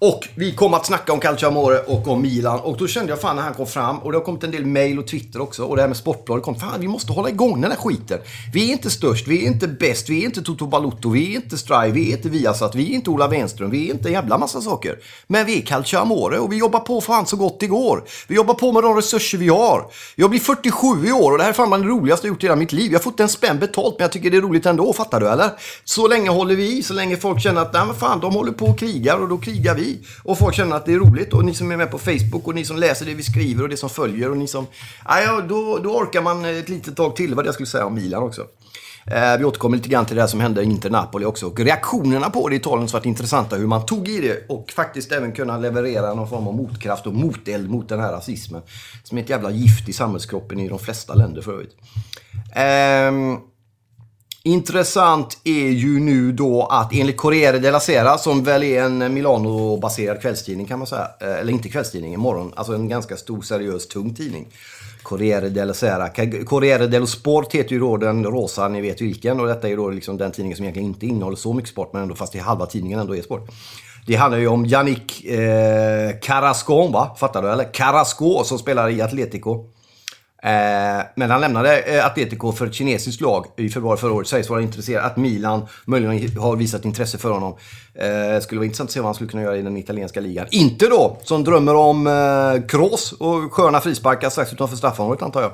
Och 0.00 0.28
vi 0.34 0.52
kom 0.52 0.74
att 0.74 0.86
snacka 0.86 1.12
om 1.12 1.20
Calciamore 1.20 1.78
och 1.78 2.08
om 2.08 2.22
Milan. 2.22 2.60
Och 2.60 2.76
då 2.76 2.86
kände 2.86 3.12
jag 3.12 3.20
fan 3.20 3.36
när 3.36 3.42
han 3.42 3.54
kom 3.54 3.66
fram, 3.66 3.98
och 3.98 4.12
det 4.12 4.18
har 4.18 4.24
kommit 4.24 4.44
en 4.44 4.50
del 4.50 4.66
mail 4.66 4.98
och 4.98 5.06
Twitter 5.06 5.40
också, 5.40 5.64
och 5.64 5.76
det 5.76 5.82
här 5.82 5.88
med 5.88 5.96
Sportbladet 5.96 6.44
kom. 6.44 6.54
Fan, 6.54 6.80
vi 6.80 6.88
måste 6.88 7.12
hålla 7.12 7.28
igång 7.28 7.60
den 7.60 7.70
här 7.70 7.78
skiten. 7.78 8.18
Vi 8.52 8.68
är 8.68 8.72
inte 8.72 8.90
störst, 8.90 9.28
vi 9.28 9.44
är 9.44 9.46
inte 9.46 9.68
bäst, 9.68 10.08
vi 10.08 10.20
är 10.20 10.24
inte 10.24 10.42
Toto 10.42 10.66
Balotto, 10.66 11.10
vi 11.10 11.32
är 11.32 11.36
inte 11.36 11.58
Strive, 11.58 11.90
vi 11.90 12.12
är 12.12 12.16
inte 12.16 12.28
Viasat, 12.28 12.74
vi 12.74 12.90
är 12.90 12.94
inte 12.94 13.10
Ola 13.10 13.28
Wenström, 13.28 13.70
vi 13.70 13.88
är 13.88 13.94
inte 13.94 14.08
en 14.08 14.12
jävla 14.12 14.38
massa 14.38 14.60
saker. 14.60 14.98
Men 15.26 15.46
vi 15.46 15.58
är 15.58 15.66
Calciamore 15.66 16.38
och 16.38 16.52
vi 16.52 16.56
jobbar 16.56 16.80
på 16.80 17.00
fan 17.00 17.26
så 17.26 17.36
gott 17.36 17.60
det 17.60 17.66
går. 17.66 18.04
Vi 18.28 18.34
jobbar 18.34 18.54
på 18.54 18.72
med 18.72 18.82
de 18.82 18.96
resurser 18.96 19.38
vi 19.38 19.48
har. 19.48 19.86
Jag 20.16 20.30
blir 20.30 20.40
47 20.40 21.06
i 21.06 21.12
år 21.12 21.32
och 21.32 21.38
det 21.38 21.44
här 21.44 21.50
är 21.50 21.54
fan 21.54 21.70
det 21.70 21.88
roligaste 21.88 22.26
jag 22.26 22.32
gjort 22.32 22.42
i 22.42 22.46
hela 22.46 22.56
mitt 22.56 22.72
liv. 22.72 22.92
Jag 22.92 22.98
har 22.98 23.04
fått 23.04 23.20
en 23.20 23.28
spänn 23.28 23.58
betalt, 23.58 23.94
men 23.98 24.04
jag 24.04 24.12
tycker 24.12 24.30
det 24.30 24.36
är 24.36 24.40
roligt 24.40 24.66
ändå, 24.66 24.92
fattar 24.92 25.20
du 25.20 25.28
eller? 25.28 25.50
Så 25.84 26.08
länge 26.08 26.30
håller 26.30 26.54
vi 26.56 26.78
i, 26.78 26.82
så 26.82 26.94
länge 26.94 27.16
folk 27.16 27.42
känner 27.42 27.62
att, 27.62 27.72
nej 27.72 27.82
men 27.86 27.94
fan, 27.94 28.20
de 28.20 28.34
håller 28.34 28.52
på 28.52 28.66
och 28.66 28.78
krigar 28.78 29.22
och 29.22 29.28
då 29.28 29.38
krigar 29.38 29.74
vi. 29.74 29.87
Och 30.22 30.38
folk 30.38 30.54
känner 30.54 30.76
att 30.76 30.86
det 30.86 30.92
är 30.92 30.98
roligt. 30.98 31.32
Och 31.32 31.44
ni 31.44 31.54
som 31.54 31.72
är 31.72 31.76
med 31.76 31.90
på 31.90 31.98
Facebook 31.98 32.46
och 32.46 32.54
ni 32.54 32.64
som 32.64 32.76
läser 32.76 33.06
det 33.06 33.14
vi 33.14 33.22
skriver 33.22 33.62
och 33.62 33.68
det 33.68 33.76
som 33.76 33.90
följer 33.90 34.30
och 34.30 34.36
ni 34.36 34.46
som... 34.46 34.66
Ja, 35.08 35.40
då, 35.48 35.78
då 35.78 35.90
orkar 35.90 36.22
man 36.22 36.44
ett 36.44 36.68
litet 36.68 36.96
tag 36.96 37.16
till, 37.16 37.34
vad 37.34 37.46
jag 37.46 37.54
skulle 37.54 37.66
säga 37.66 37.86
om 37.86 37.94
Milan 37.94 38.22
också. 38.22 38.46
Eh, 39.10 39.38
vi 39.38 39.44
återkommer 39.44 39.76
lite 39.76 39.88
grann 39.88 40.06
till 40.06 40.16
det 40.16 40.22
här 40.22 40.28
som 40.28 40.40
hände 40.40 40.62
i 40.62 40.64
Inter-Napoli 40.64 41.24
också. 41.24 41.46
Och 41.46 41.60
reaktionerna 41.60 42.30
på 42.30 42.48
det 42.48 42.54
i 42.54 42.58
Italien 42.58 42.88
har 42.88 42.92
varit 42.92 43.06
intressanta. 43.06 43.56
Hur 43.56 43.66
man 43.66 43.86
tog 43.86 44.08
i 44.08 44.20
det 44.20 44.46
och 44.48 44.70
faktiskt 44.70 45.12
även 45.12 45.32
kunna 45.32 45.58
leverera 45.58 46.14
någon 46.14 46.28
form 46.28 46.46
av 46.46 46.54
motkraft 46.54 47.06
och 47.06 47.14
moteld 47.14 47.70
mot 47.70 47.88
den 47.88 48.00
här 48.00 48.12
rasismen. 48.12 48.62
Som 49.04 49.18
är 49.18 49.22
ett 49.22 49.30
jävla 49.30 49.50
gift 49.50 49.88
i 49.88 49.92
samhällskroppen 49.92 50.60
i 50.60 50.68
de 50.68 50.78
flesta 50.78 51.14
länder 51.14 51.42
för 51.42 51.52
övrigt. 51.52 51.76
Ehm, 52.54 53.36
Intressant 54.48 55.38
är 55.44 55.68
ju 55.68 56.00
nu 56.00 56.32
då 56.32 56.66
att 56.70 56.92
enligt 56.94 57.16
Corriere 57.16 57.58
della 57.58 57.80
Sera, 57.80 58.18
som 58.18 58.44
väl 58.44 58.62
är 58.62 58.82
en 58.82 59.14
Milano-baserad 59.14 60.20
kvällstidning 60.20 60.66
kan 60.66 60.78
man 60.78 60.86
säga, 60.86 61.08
eh, 61.20 61.38
eller 61.38 61.52
inte 61.52 61.68
kvällstidning, 61.68 62.14
imorgon, 62.14 62.52
alltså 62.56 62.74
en 62.74 62.88
ganska 62.88 63.16
stor, 63.16 63.42
seriös, 63.42 63.88
tung 63.88 64.14
tidning. 64.14 64.46
Corriere 65.02 65.48
della 65.48 65.74
Sera. 65.74 66.08
Corriere 66.44 66.86
dello 66.86 67.06
Sport 67.06 67.54
heter 67.54 67.72
ju 67.72 67.78
då 67.78 67.96
den 67.96 68.24
rosa, 68.24 68.68
ni 68.68 68.80
vet 68.80 69.00
vilken, 69.00 69.40
och 69.40 69.46
detta 69.46 69.66
är 69.66 69.70
ju 69.70 69.76
då 69.76 69.90
liksom 69.90 70.16
den 70.16 70.32
tidningen 70.32 70.56
som 70.56 70.64
egentligen 70.64 70.88
inte 70.88 71.06
innehåller 71.06 71.36
så 71.36 71.52
mycket 71.52 71.70
sport, 71.70 71.92
men 71.92 72.02
ändå 72.02 72.14
fast 72.14 72.34
i 72.34 72.38
halva 72.38 72.66
tidningen 72.66 72.98
ändå 72.98 73.16
är 73.16 73.22
sport. 73.22 73.48
Det 74.06 74.14
handlar 74.14 74.38
ju 74.38 74.48
om 74.48 74.66
Yannick 74.66 75.24
eh, 75.24 76.18
Carrasco, 76.22 76.88
va? 76.88 77.16
Fattar 77.18 77.42
du 77.42 77.52
eller? 77.52 77.72
Carrasco 77.72 78.44
som 78.44 78.58
spelar 78.58 78.90
i 78.90 79.02
Atletico. 79.02 79.64
Eh, 80.42 81.04
men 81.14 81.30
han 81.30 81.40
lämnade 81.40 81.78
eh, 81.78 82.06
Atletico 82.06 82.52
för 82.52 82.66
ett 82.66 82.74
kinesiskt 82.74 83.20
lag 83.20 83.46
i 83.56 83.68
februari 83.68 83.98
förra 83.98 84.12
året. 84.12 84.28
Sägs 84.28 84.50
vara 84.50 84.62
intresserad. 84.62 85.04
Att 85.04 85.16
Milan 85.16 85.66
möjligen 85.84 86.38
har 86.38 86.56
visat 86.56 86.84
intresse 86.84 87.18
för 87.18 87.30
honom. 87.30 87.56
Eh, 87.94 88.40
skulle 88.40 88.58
vara 88.58 88.64
intressant 88.64 88.88
att 88.88 88.92
se 88.92 89.00
vad 89.00 89.06
han 89.06 89.14
skulle 89.14 89.30
kunna 89.30 89.42
göra 89.42 89.56
i 89.56 89.62
den 89.62 89.76
italienska 89.76 90.20
ligan. 90.20 90.46
Inte 90.50 90.86
då, 90.86 91.18
som 91.22 91.44
drömmer 91.44 91.74
om 91.74 92.06
eh, 92.06 92.66
Kroos 92.66 93.12
och 93.12 93.52
sköna 93.52 93.80
frisparkar 93.80 94.30
strax 94.30 94.52
utanför 94.52 94.76
straffområdet 94.76 95.22
antar 95.22 95.42
jag. 95.42 95.52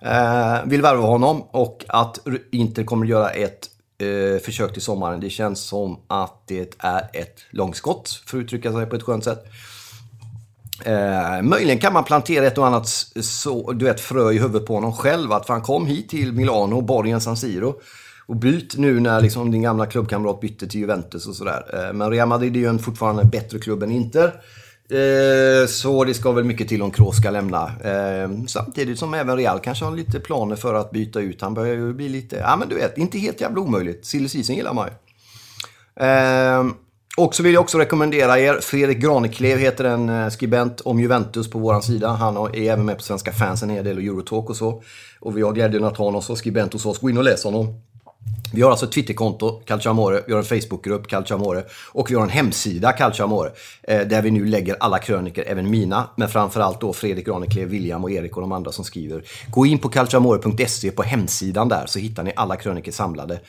Eh, 0.00 0.58
vill 0.64 0.82
värva 0.82 1.06
honom 1.06 1.42
och 1.42 1.84
att 1.88 2.18
Inter 2.52 2.84
kommer 2.84 3.06
att 3.06 3.10
göra 3.10 3.30
ett 3.30 3.68
eh, 3.98 4.42
försök 4.42 4.72
till 4.72 4.82
sommaren. 4.82 5.20
Det 5.20 5.30
känns 5.30 5.60
som 5.60 5.98
att 6.06 6.42
det 6.46 6.74
är 6.78 7.08
ett 7.12 7.38
långskott, 7.50 8.22
för 8.26 8.38
att 8.38 8.44
uttrycka 8.44 8.72
sig 8.72 8.86
på 8.86 8.96
ett 8.96 9.02
skönt 9.02 9.24
sätt. 9.24 9.44
Eh, 10.84 11.42
möjligen 11.42 11.78
kan 11.78 11.92
man 11.92 12.04
plantera 12.04 12.46
ett 12.46 12.58
och 12.58 12.66
annat 12.66 12.88
så, 13.20 13.72
du 13.72 13.84
vet, 13.84 14.00
frö 14.00 14.32
i 14.32 14.38
huvudet 14.38 14.66
på 14.66 14.74
honom 14.74 14.92
själv. 14.92 15.32
Att 15.32 15.48
han 15.48 15.62
kom 15.62 15.86
hit 15.86 16.08
till 16.08 16.32
Milano, 16.32 16.80
borgen 16.80 17.20
San 17.20 17.36
Siro. 17.36 17.80
Och 18.26 18.36
byt 18.36 18.76
nu 18.76 19.00
när 19.00 19.20
liksom 19.20 19.50
din 19.50 19.62
gamla 19.62 19.86
klubbkamrat 19.86 20.40
bytte 20.40 20.66
till 20.66 20.80
Juventus 20.80 21.26
och 21.26 21.36
sådär. 21.36 21.64
Eh, 21.72 21.92
men 21.92 22.10
Real 22.10 22.28
Madrid 22.28 22.56
är 22.56 22.60
ju 22.60 22.66
en 22.66 22.78
fortfarande 22.78 23.22
en 23.22 23.28
bättre 23.28 23.58
klubb 23.58 23.82
än 23.82 23.90
Inter. 23.90 24.32
Eh, 24.90 25.66
så 25.68 26.04
det 26.04 26.14
ska 26.14 26.32
väl 26.32 26.44
mycket 26.44 26.68
till 26.68 26.82
om 26.82 26.90
Kroos 26.90 27.16
ska 27.16 27.30
lämna. 27.30 27.64
Eh, 27.66 28.30
samtidigt 28.46 28.98
som 28.98 29.14
även 29.14 29.36
Real 29.36 29.60
kanske 29.60 29.84
har 29.84 29.96
lite 29.96 30.20
planer 30.20 30.56
för 30.56 30.74
att 30.74 30.90
byta 30.90 31.20
ut. 31.20 31.40
Han 31.40 31.54
börjar 31.54 31.74
ju 31.74 31.94
bli 31.94 32.08
lite, 32.08 32.36
ja 32.36 32.56
men 32.56 32.68
du 32.68 32.74
vet, 32.74 32.98
inte 32.98 33.18
helt 33.18 33.40
jävla 33.40 33.60
omöjligt. 33.60 34.06
Silly 34.06 34.28
season 34.28 34.56
gillar 34.56 34.74
man 34.74 34.88
ju. 34.88 34.94
Eh, 36.04 36.64
och 37.18 37.34
så 37.34 37.42
vill 37.42 37.54
jag 37.54 37.60
också 37.60 37.78
rekommendera 37.78 38.38
er, 38.38 38.60
Fredrik 38.60 38.98
Graneklev 38.98 39.58
heter 39.58 39.84
en 39.84 40.08
eh, 40.08 40.28
skribent 40.28 40.80
om 40.80 41.00
Juventus 41.00 41.50
på 41.50 41.58
våran 41.58 41.82
sida. 41.82 42.08
Han 42.08 42.36
är 42.36 42.70
även 42.70 42.84
med 42.84 42.96
på 42.96 43.02
Svenska 43.02 43.32
fans 43.32 43.62
en 43.62 43.70
hel 43.70 43.84
del 43.84 43.96
och 43.96 44.02
Eurotalk 44.02 44.50
och 44.50 44.56
så. 44.56 44.82
Och 45.20 45.36
vi 45.36 45.42
har 45.42 45.52
glädjen 45.52 45.84
att 45.84 45.96
ha 45.96 46.04
honom 46.04 46.22
som 46.22 46.36
skribent 46.36 46.72
hos 46.72 46.86
oss. 46.86 46.98
Gå 46.98 47.10
in 47.10 47.18
och 47.18 47.24
läs 47.24 47.44
honom. 47.44 47.74
Vi 48.54 48.62
har 48.62 48.70
alltså 48.70 48.86
ett 48.86 48.92
Twitterkonto, 48.92 49.60
Calciamore, 49.64 50.22
vi 50.26 50.32
har 50.32 50.38
en 50.38 50.44
Facebookgrupp, 50.44 51.08
Calciamore 51.08 51.64
och 51.92 52.10
vi 52.10 52.14
har 52.14 52.22
en 52.22 52.28
hemsida, 52.28 52.92
Calciamore, 52.92 53.50
eh, 53.82 54.00
där 54.00 54.22
vi 54.22 54.30
nu 54.30 54.44
lägger 54.44 54.76
alla 54.80 54.98
kröniker, 54.98 55.44
även 55.46 55.70
mina, 55.70 56.10
men 56.16 56.28
framförallt 56.28 56.80
då 56.80 56.92
Fredrik 56.92 57.26
Graneklev, 57.26 57.68
William 57.68 58.04
och 58.04 58.10
Erik 58.10 58.36
och 58.36 58.40
de 58.40 58.52
andra 58.52 58.72
som 58.72 58.84
skriver. 58.84 59.22
Gå 59.50 59.66
in 59.66 59.78
på 59.78 59.88
calciamore.se 59.88 60.90
på 60.90 61.02
hemsidan 61.02 61.68
där 61.68 61.86
så 61.86 61.98
hittar 61.98 62.22
ni 62.22 62.32
alla 62.36 62.56
kröniker 62.56 62.92
samlade. 62.92 63.40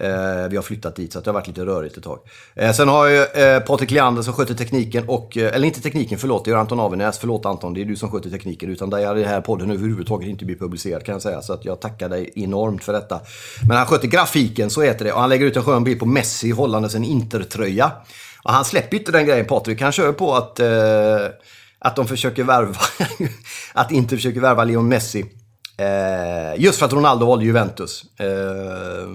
Eh, 0.00 0.48
vi 0.50 0.56
har 0.56 0.62
flyttat 0.62 0.96
dit 0.96 1.12
så 1.12 1.20
det 1.20 1.26
har 1.26 1.34
varit 1.34 1.46
lite 1.46 1.66
rörigt 1.66 1.96
ett 1.96 2.04
tag. 2.04 2.18
Eh, 2.54 2.72
sen 2.72 2.88
har 2.88 3.06
jag 3.06 3.54
eh, 3.54 3.60
Patrik 3.60 3.90
Leander 3.90 4.22
som 4.22 4.34
sköter 4.34 4.54
tekniken 4.54 5.04
och, 5.08 5.36
eh, 5.36 5.54
eller 5.54 5.66
inte 5.66 5.80
tekniken, 5.80 6.18
förlåt, 6.18 6.44
det 6.44 6.50
gör 6.50 6.58
Anton 6.58 6.80
Avenäs. 6.80 7.18
Förlåt 7.18 7.46
Anton, 7.46 7.74
det 7.74 7.80
är 7.80 7.84
du 7.84 7.96
som 7.96 8.10
sköter 8.10 8.30
tekniken. 8.30 8.70
Utan 8.70 8.90
där 8.90 9.06
hade 9.06 9.20
den 9.20 9.28
här 9.28 9.40
podden 9.40 9.70
överhuvudtaget 9.70 10.28
inte 10.28 10.44
blivit 10.44 10.60
publicerad 10.60 11.04
kan 11.04 11.12
jag 11.12 11.22
säga. 11.22 11.42
Så 11.42 11.52
att 11.52 11.64
jag 11.64 11.80
tackar 11.80 12.08
dig 12.08 12.32
enormt 12.34 12.84
för 12.84 12.92
detta. 12.92 13.20
Men 13.68 13.76
han 13.76 13.86
sköter 13.86 14.08
grafiken, 14.08 14.70
så 14.70 14.82
heter 14.82 15.04
det. 15.04 15.12
Och 15.12 15.20
han 15.20 15.30
lägger 15.30 15.46
ut 15.46 15.56
en 15.56 15.62
skön 15.62 15.84
bild 15.84 16.00
på 16.00 16.06
Messi 16.06 16.50
hållandes 16.50 16.94
en 16.94 17.04
Intertröja. 17.04 17.92
Och 18.42 18.52
han 18.52 18.64
släpper 18.64 18.96
inte 18.96 19.12
den 19.12 19.26
grejen 19.26 19.46
Patrik. 19.46 19.80
Han 19.80 19.92
kör 19.92 20.12
på 20.12 20.34
att, 20.34 20.60
eh, 20.60 21.26
att 21.78 21.96
de 21.96 22.06
försöker 22.08 22.44
värva, 22.44 22.80
att 23.72 23.92
inte 23.92 24.16
försöker 24.16 24.40
värva 24.40 24.64
Leon 24.64 24.88
Messi. 24.88 25.24
Eh, 25.76 26.62
just 26.62 26.78
för 26.78 26.86
att 26.86 26.92
Ronaldo 26.92 27.26
valde 27.26 27.44
Juventus. 27.44 28.04
Eh, 28.18 29.08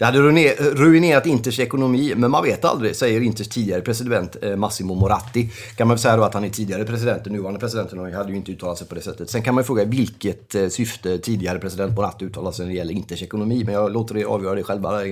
det 0.00 0.06
hade 0.06 0.18
ruinerat 0.18 1.26
Inters 1.26 1.60
ekonomi, 1.60 2.12
men 2.16 2.30
man 2.30 2.44
vet 2.44 2.64
aldrig, 2.64 2.96
säger 2.96 3.20
Inters 3.20 3.48
tidigare 3.48 3.80
president 3.80 4.36
eh, 4.42 4.56
Massimo 4.56 4.94
Moratti. 4.94 5.48
Kan 5.76 5.88
man 5.88 5.98
säga 5.98 6.16
då 6.16 6.22
att 6.22 6.34
han 6.34 6.44
är 6.44 6.48
tidigare 6.48 6.84
president, 6.84 7.24
den 7.24 7.32
nuvarande 7.32 7.60
presidenten 7.60 8.14
hade 8.14 8.30
ju 8.30 8.36
inte 8.36 8.52
uttalat 8.52 8.78
sig 8.78 8.86
på 8.86 8.94
det 8.94 9.00
sättet. 9.00 9.30
Sen 9.30 9.42
kan 9.42 9.54
man 9.54 9.62
ju 9.62 9.66
fråga 9.66 9.84
vilket 9.84 10.54
eh, 10.54 10.68
syfte 10.68 11.18
tidigare 11.18 11.58
president 11.58 11.96
Moratti 11.96 12.24
uttalar 12.24 12.52
sig 12.52 12.64
när 12.64 12.72
det 12.72 12.78
gäller 12.78 12.92
Inters 12.92 13.22
ekonomi, 13.22 13.62
men 13.64 13.74
jag 13.74 13.92
låter 13.92 14.16
er 14.16 14.24
avgöra 14.24 14.54
det 14.54 14.62
själva. 14.62 15.02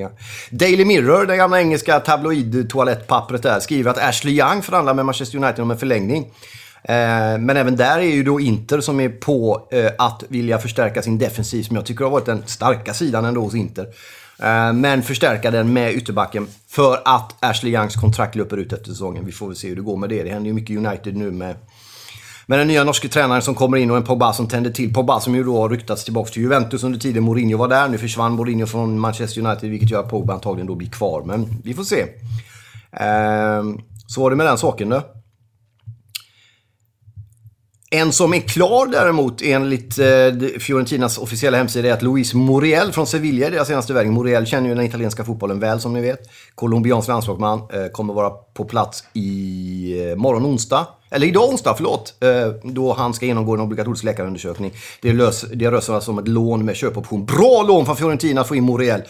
Daily 0.51 0.85
Mirror, 0.85 1.27
det 1.27 1.37
gamla 1.37 1.61
engelska 1.61 1.99
tabloid-toalettpappret 1.99 3.43
där, 3.43 3.61
skriver 3.61 3.91
att 3.91 3.99
Ashley 3.99 4.35
Young 4.35 4.63
förhandlar 4.63 4.95
med 4.95 5.07
Manchester 5.07 5.39
United 5.39 5.61
om 5.61 5.71
en 5.71 5.79
förlängning. 5.79 6.25
Eh, 6.83 7.39
men 7.39 7.57
även 7.57 7.77
där 7.77 7.99
är 7.99 8.15
ju 8.15 8.23
då 8.23 8.41
Inter 8.41 8.81
som 8.81 9.01
är 9.01 9.09
på 9.09 9.69
att 9.99 10.25
vilja 10.29 10.59
förstärka 10.59 11.03
sin 11.03 11.19
defensiv, 11.19 11.63
som 11.63 11.77
jag 11.77 11.87
tycker 11.87 12.05
har 12.05 12.11
varit 12.11 12.27
den 12.27 12.43
starka 12.47 12.95
sidan 12.95 13.25
ändå 13.25 13.41
hos 13.41 13.55
Inter. 13.55 13.87
Eh, 14.43 14.73
men 14.73 15.03
förstärka 15.03 15.51
den 15.51 15.73
med 15.73 15.95
ytterbacken 15.95 16.47
för 16.69 17.03
att 17.05 17.35
Ashley 17.41 17.73
Youngs 17.73 17.97
kontrakt 17.97 18.35
löper 18.35 18.57
ut 18.57 18.73
efter 18.73 18.91
säsongen. 18.91 19.27
Vi 19.27 19.33
får 19.33 19.47
väl 19.47 19.57
se 19.57 19.69
hur 19.69 19.77
det 19.77 19.83
går 19.83 19.97
med 19.97 20.09
det. 20.09 20.23
Det 20.23 20.31
händer 20.31 20.49
ju 20.49 20.55
mycket 20.55 20.77
United 20.77 21.17
nu 21.17 21.31
med, 21.31 21.57
med 22.47 22.59
den 22.59 22.69
nya 22.69 22.85
norske 22.85 23.09
tränaren 23.09 23.43
som 23.43 23.55
kommer 23.55 23.77
in 23.77 23.91
och 23.91 23.97
en 23.97 24.05
Pogba 24.05 24.33
som 24.33 24.49
tänder 24.49 24.71
till. 24.71 24.95
Pogba 24.95 25.21
som 25.21 25.35
ju 25.35 25.45
då 25.45 25.61
har 25.61 25.69
ryktats 25.69 26.05
tillbaka 26.05 26.31
till 26.31 26.43
Juventus 26.43 26.85
under 26.85 26.99
tiden 26.99 27.23
Mourinho 27.23 27.59
var 27.59 27.69
där. 27.69 27.89
Nu 27.89 27.99
försvann 27.99 28.33
Mourinho 28.33 28.67
från 28.67 29.01
Manchester 29.01 29.47
United 29.47 29.71
vilket 29.71 29.91
gör 29.91 30.01
att 30.01 30.11
Pogba 30.11 30.35
antagligen 30.35 30.67
då 30.67 30.75
blir 30.75 30.89
kvar. 30.89 31.23
Men 31.25 31.63
vi 31.65 31.75
får 31.75 31.85
se. 31.85 32.01
Eh, 32.93 33.63
så 34.07 34.23
var 34.23 34.31
det 34.31 34.37
med 34.37 34.47
den 34.47 34.59
saken 34.59 34.89
då. 34.89 35.03
En 37.91 38.13
som 38.13 38.35
är 38.35 38.41
klar 38.41 38.87
däremot 38.87 39.43
enligt 39.43 39.99
eh, 39.99 40.59
Fiorentinas 40.61 41.19
officiella 41.19 41.59
hemsida 41.59 41.89
är 41.89 41.93
att 41.93 42.03
Luis 42.03 42.35
Muriel 42.35 42.93
från 42.93 43.07
Sevilla 43.07 43.47
är 43.47 43.51
deras 43.51 43.69
senaste 43.69 43.93
värvning. 43.93 44.15
Muriel 44.15 44.47
känner 44.47 44.69
ju 44.69 44.75
den 44.75 44.85
italienska 44.85 45.25
fotbollen 45.25 45.61
väl 45.61 45.81
som 45.81 45.93
ni 45.93 46.01
vet. 46.01 46.21
Colombiansk 46.55 47.09
landslagsman. 47.09 47.59
Eh, 47.59 47.87
kommer 47.93 48.15
vara 48.15 48.31
på 48.31 48.65
plats 48.65 49.05
i 49.13 50.11
eh, 50.11 50.17
morgon 50.17 50.47
onsdag. 50.47 50.87
Eller 51.11 51.27
idag 51.27 51.49
onsdag, 51.49 51.75
förlåt. 51.77 52.15
Eh, 52.21 52.71
då 52.73 52.93
han 52.93 53.15
ska 53.15 53.27
genomgå 53.27 53.55
en 53.55 53.61
obligatorisk 53.61 54.05
läkarundersökning. 54.05 54.73
Det, 55.03 55.13
lös, 55.13 55.45
det 55.53 55.71
rör 55.71 55.81
sig 55.81 55.95
alltså 55.95 56.11
om 56.11 56.19
ett 56.19 56.29
lån 56.29 56.65
med 56.65 56.77
köpoption. 56.77 57.27
Bra 57.27 57.65
lån 57.69 57.87
från 57.87 57.97
Fiorentina 57.97 58.41
att 58.41 58.49
få 58.49 58.57
in 58.57 58.67
Muriel. 58.67 59.03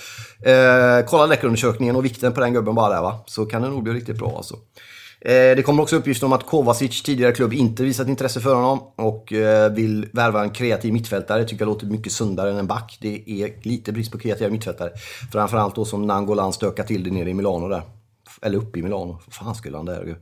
Eh, 0.42 1.06
kolla 1.06 1.26
läkarundersökningen 1.26 1.96
och 1.96 2.04
vikten 2.04 2.32
på 2.32 2.40
den 2.40 2.52
gubben 2.52 2.74
bara 2.74 2.94
där 2.94 3.02
va. 3.02 3.24
Så 3.26 3.46
kan 3.46 3.62
det 3.62 3.68
nog 3.68 3.82
bli 3.82 3.92
riktigt 3.92 4.18
bra 4.18 4.34
alltså. 4.36 4.56
Eh, 5.20 5.56
det 5.56 5.64
kommer 5.64 5.82
också 5.82 5.96
uppgifter 5.96 6.26
om 6.26 6.32
att 6.32 6.46
Kovacic, 6.46 7.02
tidigare 7.02 7.32
klubb, 7.32 7.52
inte 7.52 7.82
visat 7.82 8.08
intresse 8.08 8.40
för 8.40 8.54
honom 8.54 8.80
och 8.96 9.32
eh, 9.32 9.72
vill 9.72 10.08
värva 10.12 10.42
en 10.42 10.50
kreativ 10.50 10.92
mittfältare. 10.92 11.44
Tycker 11.44 11.64
jag 11.64 11.68
låter 11.68 11.86
mycket 11.86 12.12
sundare 12.12 12.50
än 12.50 12.56
en 12.56 12.66
back. 12.66 12.98
Det 13.00 13.30
är 13.30 13.52
lite 13.62 13.92
brist 13.92 14.12
på 14.12 14.18
kreativa 14.18 14.50
mittfältare. 14.50 14.90
Framförallt 15.32 15.74
då 15.74 15.84
som 15.84 16.06
Nangolan 16.06 16.52
stökar 16.52 16.84
till 16.84 17.04
det 17.04 17.10
nere 17.10 17.30
i 17.30 17.34
Milano 17.34 17.68
där. 17.68 17.82
Eller 18.42 18.58
uppe 18.58 18.78
i 18.78 18.82
Milano. 18.82 19.20
Vad 19.26 19.34
fan 19.34 19.54
skulle 19.54 19.76
han 19.76 19.86
där? 19.86 20.16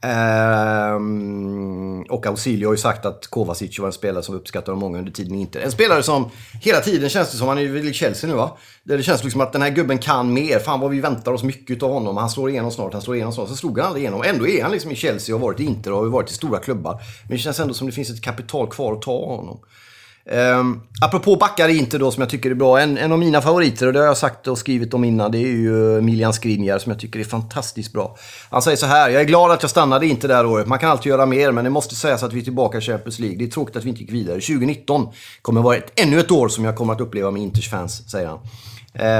Ehm, 0.00 2.02
och 2.02 2.26
Ausilio 2.26 2.66
har 2.66 2.72
ju 2.72 2.78
sagt 2.78 3.06
att 3.06 3.26
Kovacic 3.26 3.78
var 3.78 3.86
en 3.86 3.92
spelare 3.92 4.22
som 4.22 4.34
uppskattade 4.34 4.72
av 4.72 4.78
många 4.78 4.98
under 4.98 5.12
tiden 5.12 5.34
inte. 5.34 5.60
En 5.60 5.72
spelare 5.72 6.02
som 6.02 6.30
hela 6.62 6.80
tiden 6.80 7.08
känns 7.08 7.30
det 7.30 7.36
som, 7.36 7.48
han 7.48 7.58
är 7.58 7.66
väl 7.66 7.88
i 7.88 7.92
Chelsea 7.92 8.30
nu 8.30 8.36
va? 8.36 8.56
Det 8.84 9.02
känns 9.02 9.24
liksom 9.24 9.40
att 9.40 9.52
den 9.52 9.62
här 9.62 9.70
gubben 9.70 9.98
kan 9.98 10.32
mer. 10.32 10.58
Fan 10.58 10.80
vad 10.80 10.90
vi 10.90 11.00
väntar 11.00 11.32
oss 11.32 11.42
mycket 11.42 11.82
av 11.82 11.92
honom. 11.92 12.16
Han 12.16 12.30
slår 12.30 12.50
igenom 12.50 12.70
snart, 12.70 12.92
han 12.92 13.02
slår 13.02 13.16
igenom 13.16 13.32
snart. 13.32 13.48
Så 13.48 13.56
slog 13.56 13.78
han 13.78 13.86
aldrig 13.86 14.02
igenom. 14.02 14.22
Ändå 14.26 14.48
är 14.48 14.62
han 14.62 14.72
liksom 14.72 14.90
i 14.90 14.96
Chelsea 14.96 15.34
och 15.34 15.40
har 15.40 15.48
varit 15.48 15.60
i 15.60 15.64
Inter 15.64 15.92
och 15.92 15.98
har 15.98 16.06
varit 16.06 16.30
i 16.30 16.34
stora 16.34 16.58
klubbar. 16.58 17.00
Men 17.28 17.36
det 17.36 17.42
känns 17.42 17.60
ändå 17.60 17.74
som 17.74 17.86
det 17.86 17.92
finns 17.92 18.10
ett 18.10 18.22
kapital 18.22 18.70
kvar 18.70 18.92
att 18.92 19.02
ta 19.02 19.12
av 19.12 19.36
honom. 19.36 19.60
Um, 20.32 20.82
apropå 21.00 21.36
backar 21.36 21.68
inte 21.68 21.98
då 21.98 22.10
som 22.10 22.20
jag 22.20 22.30
tycker 22.30 22.50
är 22.50 22.54
bra. 22.54 22.80
En, 22.80 22.98
en 22.98 23.12
av 23.12 23.18
mina 23.18 23.42
favoriter, 23.42 23.86
och 23.86 23.92
det 23.92 23.98
har 23.98 24.06
jag 24.06 24.16
sagt 24.16 24.48
och 24.48 24.58
skrivit 24.58 24.94
om 24.94 25.04
innan, 25.04 25.32
det 25.32 25.38
är 25.38 25.48
ju 25.48 25.96
eh, 25.96 26.02
Milian 26.02 26.32
Skriniar 26.32 26.78
som 26.78 26.92
jag 26.92 27.00
tycker 27.00 27.20
är 27.20 27.24
fantastiskt 27.24 27.92
bra. 27.92 28.16
Han 28.50 28.62
säger 28.62 28.76
så 28.76 28.86
här, 28.86 29.10
jag 29.10 29.22
är 29.22 29.26
glad 29.26 29.50
att 29.50 29.62
jag 29.62 29.70
stannade 29.70 30.06
inte 30.06 30.28
det 30.28 30.34
här 30.34 30.46
året. 30.46 30.66
Man 30.66 30.78
kan 30.78 30.90
alltid 30.90 31.10
göra 31.10 31.26
mer, 31.26 31.52
men 31.52 31.64
det 31.64 31.70
måste 31.70 31.94
sägas 31.94 32.22
att 32.22 32.32
vi 32.32 32.40
är 32.40 32.44
tillbaka 32.44 32.78
i 32.78 32.80
Champions 32.80 33.18
League. 33.18 33.38
Det 33.38 33.44
är 33.44 33.48
tråkigt 33.48 33.76
att 33.76 33.84
vi 33.84 33.88
inte 33.88 34.00
gick 34.00 34.12
vidare. 34.12 34.40
2019 34.40 35.08
kommer 35.42 35.60
att 35.60 35.64
vara 35.64 35.76
ett, 35.76 36.00
ännu 36.00 36.20
ett 36.20 36.30
år 36.30 36.48
som 36.48 36.64
jag 36.64 36.76
kommer 36.76 36.92
att 36.92 37.00
uppleva 37.00 37.30
med 37.30 37.42
Inters 37.42 37.70
fans, 37.70 38.10
säger 38.10 38.28
han. 38.28 38.38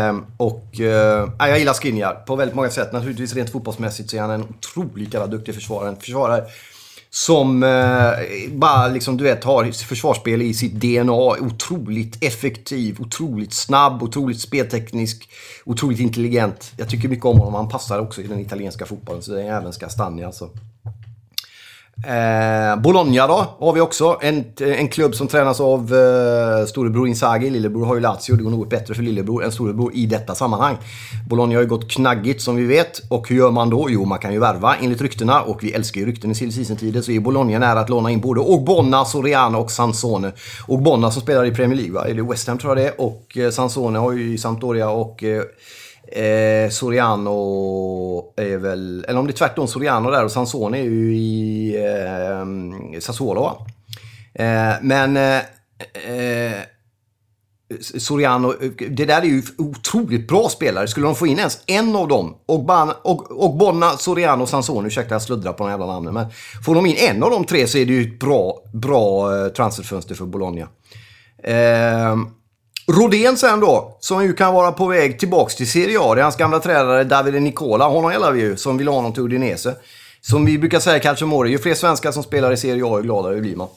Um, 0.09 0.27
och 0.37 0.65
uh, 0.81 0.87
jag 1.39 1.59
gillar 1.59 1.73
Skriniar 1.73 2.15
på 2.15 2.37
väldigt 2.37 2.57
många 2.57 2.71
sätt. 2.71 2.93
Naturligtvis 2.93 3.35
rent 3.35 3.51
fotbollsmässigt 3.51 4.11
så 4.11 4.17
är 4.17 4.21
han 4.21 4.31
en 4.31 4.43
otroligt 4.43 5.15
jävla 5.15 5.27
duktig 5.27 5.55
försvarare. 5.55 5.97
Försvarare 6.01 6.45
som 7.11 7.63
eh, 7.63 8.51
bara 8.53 8.89
liksom, 8.89 9.17
du 9.17 9.25
vet, 9.25 9.45
har 9.45 9.73
försvarsspel 9.73 10.43
i 10.43 10.55
sitt 10.55 10.73
DNA. 10.73 11.13
Otroligt 11.41 12.25
effektiv, 12.25 13.01
otroligt 13.01 13.53
snabb, 13.53 14.03
otroligt 14.03 14.41
spelteknisk, 14.41 15.29
otroligt 15.65 16.01
intelligent. 16.01 16.73
Jag 16.77 16.89
tycker 16.89 17.09
mycket 17.09 17.25
om 17.25 17.39
honom. 17.39 17.55
Han 17.55 17.69
passar 17.69 17.99
också 17.99 18.23
i 18.23 18.27
den 18.27 18.41
italienska 18.41 18.87
fotbollen, 18.87 19.23
så 19.23 19.33
det 19.33 19.43
är 19.43 19.57
även 19.57 19.73
Castagna 19.73 20.27
alltså. 20.27 20.51
Eh, 22.07 22.81
Bologna 22.81 23.27
då 23.27 23.47
har 23.59 23.73
vi 23.73 23.81
också. 23.81 24.19
En, 24.21 24.45
en 24.61 24.89
klubb 24.89 25.15
som 25.15 25.29
tränas 25.29 25.61
av 25.61 25.95
eh, 25.95 26.67
storebror 26.67 27.09
Inzaghi. 27.09 27.51
Lillebror 27.51 27.87
har 27.87 27.95
ju 27.95 28.01
Lazio. 28.01 28.37
Det 28.37 28.43
går 28.43 28.51
nog 28.51 28.69
bättre 28.69 28.95
för 28.95 29.03
lillebror 29.03 29.45
än 29.45 29.53
storebror 29.53 29.95
i 29.95 30.07
detta 30.07 30.35
sammanhang. 30.35 30.77
Bologna 31.29 31.55
har 31.55 31.63
ju 31.63 31.69
gått 31.69 31.91
knaggigt 31.91 32.43
som 32.43 32.57
vi 32.57 32.65
vet. 32.65 33.11
Och 33.11 33.29
hur 33.29 33.37
gör 33.37 33.51
man 33.51 33.71
då? 33.71 33.87
Jo, 33.91 34.05
man 34.05 34.19
kan 34.19 34.33
ju 34.33 34.39
värva 34.39 34.77
enligt 34.83 35.01
ryktena. 35.01 35.43
Och 35.43 35.65
vi 35.65 35.73
älskar 35.73 36.01
ju 36.01 36.07
rykten 36.07 36.31
i 36.31 36.35
silly 36.35 36.53
season-tider. 36.53 37.03
Så 37.03 37.13
är 37.13 37.21
Bologna 37.21 37.59
nära 37.59 37.81
att 37.81 37.89
låna 37.89 38.11
in 38.11 38.21
både 38.21 38.41
Ogbonna, 38.41 39.05
Soriano 39.05 39.59
och 39.59 39.71
Sansone. 39.71 40.33
Ogbonna 40.67 41.11
som 41.11 41.23
spelar 41.23 41.45
i 41.45 41.51
Premier 41.51 41.77
League, 41.77 41.95
va? 41.95 42.05
Eller 42.05 42.23
West 42.23 42.49
Ham 42.49 42.59
tror 42.59 42.79
jag 42.79 42.87
det 42.87 42.89
är. 42.89 43.01
Och 43.01 43.37
eh, 43.37 43.51
Sansone 43.51 43.99
har 43.99 44.13
ju 44.13 44.39
Sampdoria 44.39 44.91
och 44.91 45.25
eh, 45.25 45.43
Eh, 46.13 46.71
Soriano 46.71 48.33
är 48.37 48.57
väl, 48.57 49.05
eller 49.09 49.19
om 49.21 49.27
det 49.27 49.33
är 49.33 49.37
tvärtom, 49.37 49.69
Soriano 49.69 50.11
där 50.11 50.25
och 50.25 50.33
Sansone 50.33 50.79
är 50.79 50.83
ju 50.83 51.17
i 51.17 51.77
eh, 52.95 53.01
Sassuolo 53.01 53.41
va? 53.41 53.67
Eh, 54.35 54.75
men 54.83 55.17
eh, 55.17 55.37
eh 55.37 56.63
Soriano, 57.99 58.55
det 58.91 59.05
där 59.05 59.23
är 59.23 59.27
ju 59.27 59.43
otroligt 59.59 60.29
bra 60.29 60.49
spelare. 60.49 60.89
Skulle 60.89 61.07
de 61.07 61.15
få 61.15 61.27
in 61.27 61.39
ens 61.39 61.59
en 61.67 61.97
av 61.97 62.09
dem, 62.09 62.37
Och 62.47 62.71
og, 63.03 63.45
Ogbonna, 63.45 63.91
Soriano 63.91 64.43
och 64.43 64.49
Sansone, 64.49 64.87
ursäkta 64.87 65.15
jag 65.15 65.23
sluddrar 65.23 65.53
på 65.53 65.65
de 65.65 65.71
jävla 65.71 65.87
namnen, 65.87 66.15
men 66.15 66.27
får 66.65 66.75
de 66.75 66.87
in 66.87 66.97
en 66.97 67.23
av 67.23 67.31
de 67.31 67.45
tre 67.45 67.67
så 67.67 67.79
är 67.79 67.87
det 67.87 67.93
ju 67.93 68.03
ett 68.03 68.19
bra, 68.19 68.63
bra 68.73 69.37
eh, 69.37 69.49
transferfönster 69.49 70.15
för 70.15 70.25
Bologna. 70.25 70.69
Eh, 71.43 72.17
Rodén 72.91 73.37
sen 73.37 73.61
då, 73.61 73.97
som 74.01 74.25
ju 74.25 74.33
kan 74.33 74.55
vara 74.55 74.73
på 74.73 74.87
väg 74.87 75.19
tillbaks 75.19 75.57
till 75.57 75.71
Serie 75.71 75.99
A. 76.01 76.15
Det 76.15 76.21
är 76.21 76.23
hans 76.23 76.37
gamla 76.37 76.61
tränare 76.61 77.05
Davide 77.05 77.41
Nicola, 77.41 77.89
honom 77.89 78.13
gillar 78.13 78.33
vi 78.33 78.41
ju, 78.41 78.57
som 78.57 78.79
vill 78.79 78.89
ha 78.89 78.95
honom 78.95 79.13
till 79.13 79.23
Udinese. 79.23 79.75
Som 80.21 80.45
vi 80.45 80.59
brukar 80.59 80.81
säga 80.81 80.97
i 80.97 81.01
Calciomore, 81.01 81.51
ju 81.51 81.59
fler 81.59 81.75
svenskar 81.75 82.13
som 82.13 82.23
spelar 82.23 82.53
i 82.53 82.57
Serie 82.57 82.87
A, 82.87 82.97
ju 82.97 83.03
gladare 83.03 83.41
blir 83.41 83.57
man. 83.57 83.69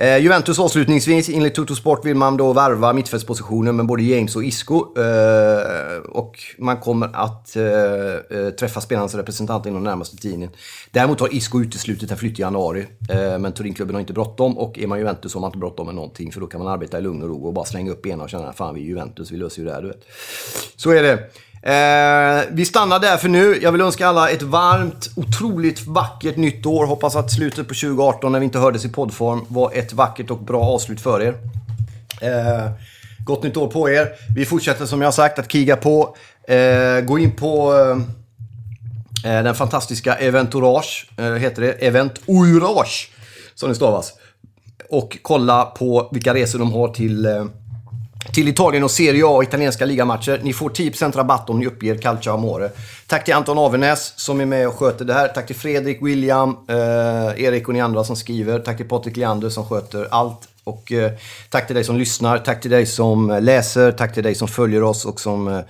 Eh, 0.00 0.18
Juventus 0.18 0.58
avslutningsvis, 0.58 1.28
enligt 1.28 1.54
Totosport 1.54 2.04
vill 2.04 2.16
man 2.16 2.36
då 2.36 2.52
varva 2.52 2.92
mittfältspositionen 2.92 3.76
med 3.76 3.86
både 3.86 4.02
James 4.02 4.36
och 4.36 4.44
Isco. 4.44 4.98
Eh, 4.98 5.98
och 6.08 6.38
man 6.58 6.76
kommer 6.76 7.10
att 7.12 7.56
eh, 7.56 7.64
eh 7.64 8.50
träffa 8.50 8.80
spelarnas 8.80 9.14
representanter 9.14 9.70
inom 9.70 9.84
närmaste 9.84 10.16
tiden. 10.16 10.50
Däremot 10.90 11.20
har 11.20 11.34
Isco 11.34 11.60
uteslutit 11.60 12.10
en 12.10 12.16
flytt 12.16 12.38
i 12.38 12.42
januari. 12.42 12.86
Eh, 13.10 13.38
men 13.38 13.52
Turinklubben 13.52 13.94
har 13.94 14.00
inte 14.00 14.12
bråttom 14.12 14.58
och 14.58 14.78
är 14.78 14.86
man 14.86 14.98
Juventus 14.98 15.34
har 15.34 15.40
man 15.40 15.48
inte 15.48 15.58
bråttom 15.58 15.86
med 15.86 15.94
någonting. 15.94 16.32
För 16.32 16.40
då 16.40 16.46
kan 16.46 16.62
man 16.62 16.72
arbeta 16.72 16.98
i 16.98 17.02
lugn 17.02 17.22
och 17.22 17.28
ro 17.28 17.46
och 17.46 17.52
bara 17.52 17.64
slänga 17.64 17.90
upp 17.90 18.02
benen 18.02 18.20
och 18.20 18.30
känna 18.30 18.52
fan 18.52 18.74
vi 18.74 18.80
är 18.80 18.84
Juventus, 18.84 19.30
vi 19.30 19.36
löser 19.36 19.62
ju 19.62 19.68
det 19.68 19.74
här 19.74 19.82
du 19.82 19.88
vet. 19.88 20.04
Så 20.76 20.90
är 20.90 21.02
det. 21.02 21.30
Eh, 21.68 22.44
vi 22.50 22.64
stannar 22.64 22.98
där 22.98 23.16
för 23.16 23.28
nu. 23.28 23.58
Jag 23.62 23.72
vill 23.72 23.80
önska 23.80 24.06
alla 24.06 24.30
ett 24.30 24.42
varmt, 24.42 25.10
otroligt 25.16 25.86
vackert 25.86 26.36
nytt 26.36 26.66
år. 26.66 26.86
Hoppas 26.86 27.16
att 27.16 27.32
slutet 27.32 27.68
på 27.68 27.74
2018, 27.74 28.32
när 28.32 28.38
vi 28.38 28.44
inte 28.44 28.58
hördes 28.58 28.84
i 28.84 28.88
poddform, 28.88 29.44
var 29.48 29.72
ett 29.74 29.92
vackert 29.92 30.30
och 30.30 30.38
bra 30.38 30.62
avslut 30.62 31.00
för 31.00 31.22
er. 31.22 31.34
Eh, 32.20 32.70
gott 33.24 33.42
nytt 33.42 33.56
år 33.56 33.68
på 33.68 33.90
er. 33.90 34.08
Vi 34.36 34.44
fortsätter 34.44 34.86
som 34.86 35.02
jag 35.02 35.14
sagt 35.14 35.38
att 35.38 35.48
kriga 35.48 35.76
på. 35.76 36.16
Eh, 36.48 37.00
gå 37.00 37.18
in 37.18 37.32
på 37.32 37.74
eh, 37.74 39.32
eh 39.32 39.42
den 39.44 39.54
fantastiska 39.54 40.14
Eventourage, 40.14 41.10
eh, 41.18 41.32
heter 41.32 41.62
det. 41.62 41.72
Eventourage, 41.72 43.10
som 43.54 43.68
det 43.68 43.74
stavas. 43.74 44.12
Och 44.90 45.18
kolla 45.22 45.64
på 45.64 46.08
vilka 46.12 46.34
resor 46.34 46.58
de 46.58 46.72
har 46.72 46.88
till 46.88 47.26
eh, 47.26 47.44
till 48.32 48.48
Italien 48.48 48.84
och 48.84 48.90
Serie 48.90 49.24
A 49.26 49.28
och 49.28 49.42
italienska 49.42 49.84
ligamatcher. 49.84 50.40
Ni 50.42 50.52
får 50.52 50.70
10% 50.70 51.16
rabatt 51.16 51.50
om 51.50 51.58
ni 51.58 51.66
uppger 51.66 51.96
Calcio 51.98 52.32
Amore. 52.32 52.70
Tack 53.06 53.24
till 53.24 53.34
Anton 53.34 53.58
Avenäs 53.58 54.12
som 54.16 54.40
är 54.40 54.46
med 54.46 54.68
och 54.68 54.74
sköter 54.74 55.04
det 55.04 55.14
här. 55.14 55.28
Tack 55.28 55.46
till 55.46 55.56
Fredrik, 55.56 55.98
William, 56.02 56.56
eh, 56.68 57.44
Erik 57.44 57.68
och 57.68 57.74
ni 57.74 57.80
andra 57.80 58.04
som 58.04 58.16
skriver. 58.16 58.58
Tack 58.58 58.76
till 58.76 58.88
Patrik 58.88 59.16
Leander 59.16 59.50
som 59.50 59.64
sköter 59.64 60.08
allt. 60.10 60.48
Och 60.64 60.92
eh, 60.92 61.12
tack 61.50 61.66
till 61.66 61.74
dig 61.74 61.84
som 61.84 61.96
lyssnar, 61.96 62.38
tack 62.38 62.60
till 62.60 62.70
dig 62.70 62.86
som 62.86 63.30
eh, 63.30 63.40
läser, 63.40 63.92
tack 63.92 64.14
till 64.14 64.22
dig 64.22 64.34
som 64.34 64.48
följer 64.48 64.82
oss 64.82 65.04
och 65.04 65.20
som, 65.20 65.48
eh, 65.48 65.60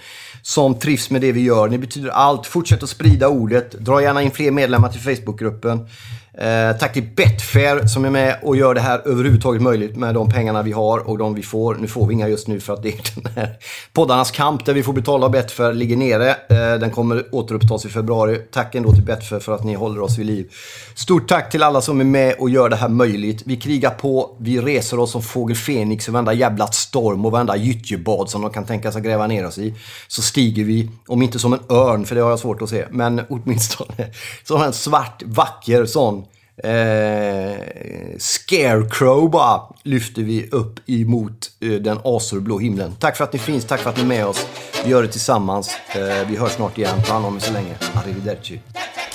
som 0.43 0.79
trivs 0.79 1.11
med 1.11 1.21
det 1.21 1.33
vi 1.33 1.41
gör. 1.41 1.69
Ni 1.69 1.79
betyder 1.79 2.09
allt. 2.09 2.47
Fortsätt 2.47 2.83
att 2.83 2.89
sprida 2.89 3.29
ordet. 3.29 3.73
Dra 3.73 4.03
gärna 4.03 4.23
in 4.23 4.31
fler 4.31 4.51
medlemmar 4.51 4.89
till 4.89 5.01
Facebookgruppen. 5.01 5.89
Eh, 6.35 6.77
tack 6.79 6.93
till 6.93 7.09
Betfair 7.17 7.87
som 7.87 8.05
är 8.05 8.11
med 8.11 8.39
och 8.43 8.57
gör 8.57 8.75
det 8.75 8.81
här 8.81 9.03
överhuvudtaget 9.05 9.63
möjligt 9.63 9.97
med 9.97 10.15
de 10.15 10.31
pengarna 10.31 10.63
vi 10.63 10.73
har 10.73 11.09
och 11.09 11.19
de 11.19 11.35
vi 11.35 11.43
får. 11.43 11.75
Nu 11.75 11.89
får 11.89 12.07
vi 12.07 12.15
inga 12.15 12.29
just 12.29 12.49
nu 12.49 12.61
för 12.61 12.73
att 12.73 12.83
det 12.83 12.89
är 12.89 13.23
den 13.23 13.33
här 13.37 13.57
poddarnas 13.93 14.31
kamp 14.31 14.67
där 14.67 14.75
vi 14.75 14.83
får 14.83 14.93
betala 14.93 15.29
Betfair 15.29 15.73
ligger 15.73 15.97
nere. 15.97 16.31
Eh, 16.31 16.81
den 16.81 16.91
kommer 16.91 17.35
återupptas 17.35 17.85
i 17.85 17.89
februari. 17.89 18.39
Tack 18.53 18.75
ändå 18.75 18.93
till 18.93 19.03
Betfair 19.03 19.41
för 19.41 19.53
att 19.53 19.65
ni 19.65 19.75
håller 19.75 20.01
oss 20.01 20.19
vid 20.19 20.27
liv. 20.27 20.53
Stort 20.95 21.29
tack 21.29 21.51
till 21.51 21.63
alla 21.63 21.81
som 21.81 22.01
är 22.01 22.05
med 22.05 22.35
och 22.39 22.51
gör 22.51 22.69
det 22.69 22.77
här 22.77 22.89
möjligt. 22.89 23.43
Vi 23.47 23.57
krigar 23.57 23.91
på, 23.91 24.37
vi 24.41 24.61
reser 24.61 24.99
oss 24.99 25.13
som 25.13 25.23
fågel 25.23 25.57
Fenix 25.57 26.09
i 26.09 26.11
varenda 26.11 26.33
jävla 26.33 26.67
storm 26.67 27.25
och 27.25 27.33
varenda 27.33 27.57
gyttjebad 27.57 28.31
som 28.31 28.43
de 28.43 28.51
kan 28.51 28.65
tänka 28.65 28.93
sig 28.93 29.03
gräva 29.03 29.27
ner 29.27 29.47
oss 29.47 29.59
i. 29.59 29.75
Så 30.09 30.23
stiger 30.23 30.65
vi, 30.65 30.91
om 31.07 31.23
inte 31.23 31.39
som 31.39 31.53
en 31.53 31.61
örn, 31.69 32.05
för 32.05 32.15
det 32.15 32.21
har 32.21 32.31
jag 32.31 32.39
svårt 32.39 32.63
att 32.63 32.71
se, 32.71 32.85
men 32.91 33.21
åtminstone 33.29 33.95
som 34.45 34.63
en 34.63 34.73
svart, 34.73 35.23
vacker 35.27 35.87
sån 35.87 36.25
eh, 36.65 38.19
Scarecrow 38.19 39.31
bara 39.31 39.61
lyfter 39.83 40.23
vi 40.23 40.49
upp 40.51 40.81
emot 40.87 41.51
eh, 41.61 41.71
den 41.71 41.99
azurblå 42.05 42.59
himlen. 42.59 42.95
Tack 43.01 43.17
för 43.17 43.25
att 43.25 43.33
ni 43.33 43.39
finns, 43.39 43.65
tack 43.65 43.81
för 43.81 43.91
att 43.91 43.97
ni 43.97 44.03
är 44.03 44.07
med 44.07 44.27
oss. 44.27 44.47
Vi 44.85 44.91
gör 44.91 45.03
det 45.03 45.09
tillsammans. 45.09 45.71
Eh, 45.89 46.29
vi 46.29 46.37
hörs 46.37 46.53
snart 46.53 46.79
igen. 46.79 47.03
Ta 47.07 47.13
hand 47.13 47.27
om 47.27 47.37
er 47.37 47.41
så 47.41 47.53
länge. 47.53 47.75
Arrivederci. 47.95 48.61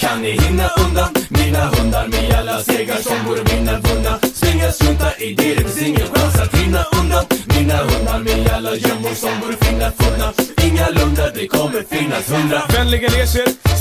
Kan 0.03 0.21
ni 0.21 0.31
hinna 0.31 0.67
undan 0.83 1.09
mina 1.29 1.65
hundar 1.65 2.07
med 2.07 2.35
alla 2.39 2.63
segrar 2.63 3.01
som 3.07 3.17
vore 3.25 3.43
mina 3.55 3.79
vunna? 3.79 4.19
Springa, 4.33 4.71
strunta 4.71 5.17
i 5.17 5.33
det, 5.33 5.55
det 5.55 5.61
finns 5.61 5.81
ingen 5.81 6.07
chans 6.13 6.39
att 6.39 6.55
hinna 6.55 6.83
undan 6.99 7.25
mina 7.55 7.77
hundar 7.77 8.19
med 8.19 8.51
alla 8.55 8.75
gömmor 8.75 9.13
som 9.13 9.39
borde 9.41 9.57
finna, 9.65 9.91
funna. 9.91 10.33
Ingalunda, 10.67 11.31
det 11.35 11.47
kommer 11.47 11.83
finnas 11.89 12.31
hundra. 12.31 12.61
Vänligen 12.77 13.11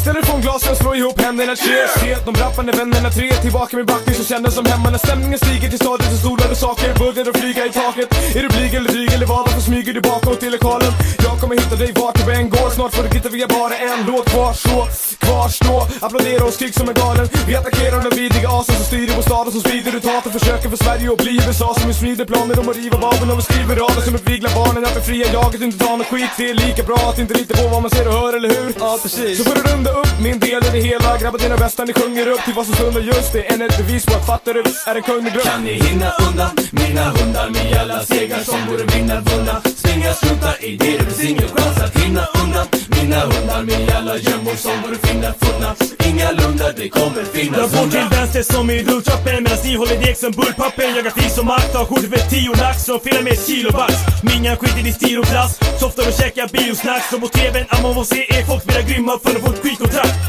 ställ 0.03 0.17
er 0.17 0.23
från 0.23 0.41
glasen, 0.41 0.77
slå 0.77 0.95
ihop 0.95 1.21
händerna, 1.21 1.57
cheers. 1.57 1.91
Se 2.01 2.17
de 2.27 2.35
rappande 2.43 2.73
vännerna 2.73 3.11
tre 3.11 3.29
tillbaka 3.45 3.77
med 3.77 3.87
backen 3.87 4.15
som 4.15 4.25
kändes 4.25 4.55
som 4.55 4.65
hemma 4.65 4.91
när 4.91 4.99
stämningen 4.99 5.39
stiger 5.39 5.69
till 5.69 5.79
stadion 5.79 6.09
så 6.15 6.19
solade 6.29 6.55
saker 6.57 6.89
börjar 6.99 7.31
att 7.31 7.37
flyga 7.41 7.67
i 7.67 7.71
taket. 7.71 8.09
Är 8.37 8.43
du 8.43 8.49
blyg 8.49 8.75
eller 8.75 8.91
dryg 8.91 9.13
eller 9.13 9.27
vad? 9.27 9.43
Varför 9.47 9.61
smyger 9.61 9.93
du 9.93 10.01
bakåt 10.01 10.41
till 10.41 10.53
lokalen? 10.53 10.93
Jag 11.25 11.35
kommer 11.41 11.55
hitta 11.61 11.77
dig 11.77 11.93
vart 12.01 12.17
du 12.27 12.33
än 12.33 12.51
går, 12.51 12.71
snart 12.71 12.95
får 12.95 13.03
du 13.03 13.09
titta 13.09 13.29
via 13.29 13.47
bara 13.47 13.75
en 13.77 14.01
låt 14.07 14.27
kvar 14.31 14.53
så 14.53 14.89
kvarstå 15.25 15.77
Applådera 16.13 16.45
och 16.45 16.53
skrik 16.53 16.75
som 16.75 16.89
en 16.89 16.95
galen. 16.95 17.29
Vi 17.47 17.57
attackerar 17.57 18.03
den 18.03 18.15
vidriga 18.19 18.49
asen 18.49 18.75
som 18.75 18.85
styr 18.85 19.09
i 19.11 19.13
vår 19.17 19.23
stad 19.23 19.47
och 19.47 19.53
som 19.53 19.61
sprider 19.61 19.97
ut 19.97 20.05
hat 20.05 20.27
och 20.27 20.33
försöker 20.33 20.69
för 20.69 20.77
Sverige 20.85 21.13
att 21.13 21.23
bli 21.25 21.33
USA 21.47 21.75
Som 21.79 21.89
vi 21.89 21.95
sprider 21.95 22.25
planer 22.25 22.59
om 22.61 22.69
att 22.69 22.77
riva 22.77 22.99
Babel 22.99 23.31
och 23.31 23.39
vi 23.39 23.43
skriver 23.43 23.77
rader 23.77 24.03
som 24.07 24.15
uppviglar 24.15 24.51
barnen 24.55 24.85
Att 24.85 24.95
befria 24.95 25.27
jaget, 25.33 25.61
inte 25.61 25.79
ta 25.85 25.97
något 25.97 26.07
skit. 26.07 26.31
Det 26.37 26.51
är 26.51 26.55
lika 26.55 26.83
bra 26.83 27.01
att 27.11 27.19
inte 27.19 27.35
lita 27.35 27.55
på 27.61 27.69
vad 27.69 27.83
man 27.83 27.91
ser 27.91 28.07
och 28.09 28.15
hör, 28.15 28.33
eller 28.37 28.49
hur? 28.49 28.73
Ja 28.79 28.99
precis. 29.03 29.39
Så 29.39 29.45
får 29.45 29.55
du 29.59 29.63
runda 29.71 29.91
upp 30.01 30.13
min 30.27 30.39
del 30.39 30.63
i 30.69 30.71
det 30.77 30.83
hela. 30.91 31.19
Grabba 31.19 31.39
dina 31.39 31.57
bästa, 31.57 31.85
ni 31.85 31.93
sjunger 31.93 32.27
upp 32.35 32.43
till 32.45 32.55
vad 32.59 32.67
som 32.67 32.75
stundar 32.75 33.01
just 33.01 33.33
det. 33.33 33.43
Än 33.53 33.63
ett 33.63 33.77
bevis 33.81 34.05
på 34.07 34.15
att 34.19 34.27
fattar 34.27 34.55
du 34.55 34.63
är 34.91 34.95
en 34.97 35.03
kung 35.03 35.23
med 35.25 35.33
grupp 35.33 35.45
Kan 35.45 35.65
ni 35.65 35.75
hinna 35.87 36.11
undan 36.27 36.51
mina 36.71 37.05
hundar 37.17 37.49
med 37.57 37.81
alla 37.81 37.99
segrar 38.13 38.43
som 38.51 38.61
vore 38.69 38.85
mina 38.97 39.17
vunna? 39.29 39.55
Springa 39.81 40.13
struntar 40.13 40.65
i 40.65 40.77
det, 40.77 40.99
det 40.99 41.05
finns 41.05 41.25
ingen 41.31 41.49
chans 41.55 41.79
att 41.85 41.95
hinna 42.03 42.25
undan 42.41 42.67
mina 42.97 43.21
hundar 43.21 43.63
med 43.63 43.97
alla 43.97 44.17
gömmor 44.17 44.57
som 44.65 44.77
vore 44.83 44.99
fina 45.07 45.33
funna 45.41 45.75
Ingalunda, 46.09 46.73
det 46.77 46.89
kommer 46.89 47.25
finnas 47.33 47.59
Jag 47.59 47.71
går 47.71 47.91
till 47.91 48.09
vänster 48.19 48.43
som 48.43 48.71
i 48.71 48.83
rulltrappen 48.83 49.43
medan 49.43 49.59
ni 49.65 49.75
håller 49.75 49.99
deg 50.05 50.17
som 50.17 50.33
bullpapper 50.33 50.97
Jagar 50.97 51.11
fis 51.11 51.35
som 51.35 51.47
makt, 51.47 51.75
har 51.75 51.85
skjortor 51.85 52.09
för 52.17 52.31
tio 52.31 52.51
lax 52.63 52.89
och 52.89 53.03
filar 53.03 53.23
med 53.23 53.33
ett 53.33 53.47
kilo 53.47 53.71
vax. 53.71 53.95
Mingan 54.23 54.57
skiter 54.57 54.87
i 54.89 54.93
stil 54.93 55.19
och 55.19 55.27
klass, 55.27 55.53
softar 55.81 56.09
och 56.09 56.15
käkar 56.21 56.49
biosnacks. 56.53 57.13
Och 57.13 57.21
på 57.21 57.29
tvn, 57.29 57.67
man 57.83 57.95
får 57.95 58.05
se 58.05 58.21
er 58.37 58.43
folk 58.49 58.63
spela 58.63 58.83
grymma 58.89 59.13
för 59.23 59.31
att 59.37 59.43
få 59.45 59.51
ett 59.53 59.63
skitkontrakt 59.63 60.22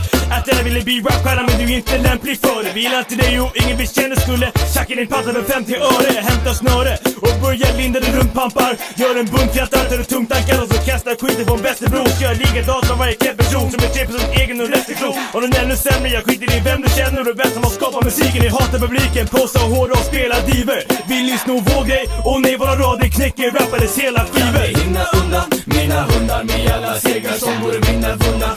att 0.59 0.65
ville 0.65 0.81
bli 0.81 1.01
rapstjärna 1.01 1.43
men 1.47 1.55
du 1.59 1.73
är 1.73 1.77
inte 1.77 1.97
lämplig 1.97 2.39
för 2.39 2.63
det. 2.63 2.71
Vi 2.73 2.81
gillar 2.81 2.99
inte 2.99 3.15
dig 3.15 3.39
och 3.39 3.51
ingen 3.61 3.77
vi 3.77 3.87
känner 3.87 4.15
skulle 4.15 4.51
tjacka 4.73 4.95
din 4.95 5.07
patta 5.07 5.33
för 5.33 5.43
50 5.43 5.75
öre. 5.75 6.11
Hämta 6.29 6.53
snöre 6.53 6.93
och 7.25 7.35
börja 7.43 7.67
linda 7.77 7.99
din 7.99 8.15
rumpampar 8.19 8.73
Gör 8.95 9.15
en 9.19 9.25
bunt 9.25 9.51
fjättar, 9.53 9.83
tar 9.89 9.97
du 9.97 10.03
tungt 10.03 10.29
tankar 10.33 10.61
och 10.61 10.67
så 10.73 10.77
kastar 10.89 11.11
skiten 11.21 11.45
på 11.45 11.53
en 11.53 11.61
bästebror 11.61 12.07
Kör 12.19 12.35
likadant 12.35 12.85
som 12.87 12.97
varje 12.99 13.15
knäpp 13.21 13.37
person 13.37 13.71
som 13.71 13.79
är 13.85 13.89
3% 13.89 14.41
egen 14.41 14.61
och 14.61 14.69
resten 14.69 14.95
klok. 14.95 15.15
Och 15.33 15.41
den 15.41 15.53
ännu 15.61 15.75
sämre, 15.75 16.09
jag 16.09 16.23
skiter 16.25 16.47
i 16.57 16.59
vem 16.59 16.81
du 16.81 16.89
känner 16.99 17.21
och 17.29 17.39
vem 17.39 17.51
som 17.55 17.63
har 17.63 17.73
skapat 17.79 18.03
musiken. 18.03 18.43
Jag 18.43 18.51
hatar 18.51 18.79
publiken, 18.85 19.27
påsar 19.27 19.63
hård 19.73 19.91
och 19.91 20.05
spela 20.11 20.35
diver. 20.49 20.81
Vill 21.09 21.25
ni 21.25 21.33
och 21.55 21.63
vår 21.69 21.83
grej 21.89 22.05
och 22.25 22.41
nej 22.41 22.57
våra 22.57 22.75
rader 22.75 23.07
knäcker 23.07 23.51
rappades 23.51 23.97
hela 23.97 24.21
skivor. 24.25 24.53
Kan 24.53 24.61
vi 24.61 24.67
hinna 24.81 25.03
undan 25.19 25.45
mina 25.65 26.01
hundar 26.01 26.43
med 26.43 26.71
alla 26.75 26.93
segrar 26.93 27.33
som 27.33 27.61
vore 27.61 27.79
mina 27.91 28.15
vunna 28.15 28.49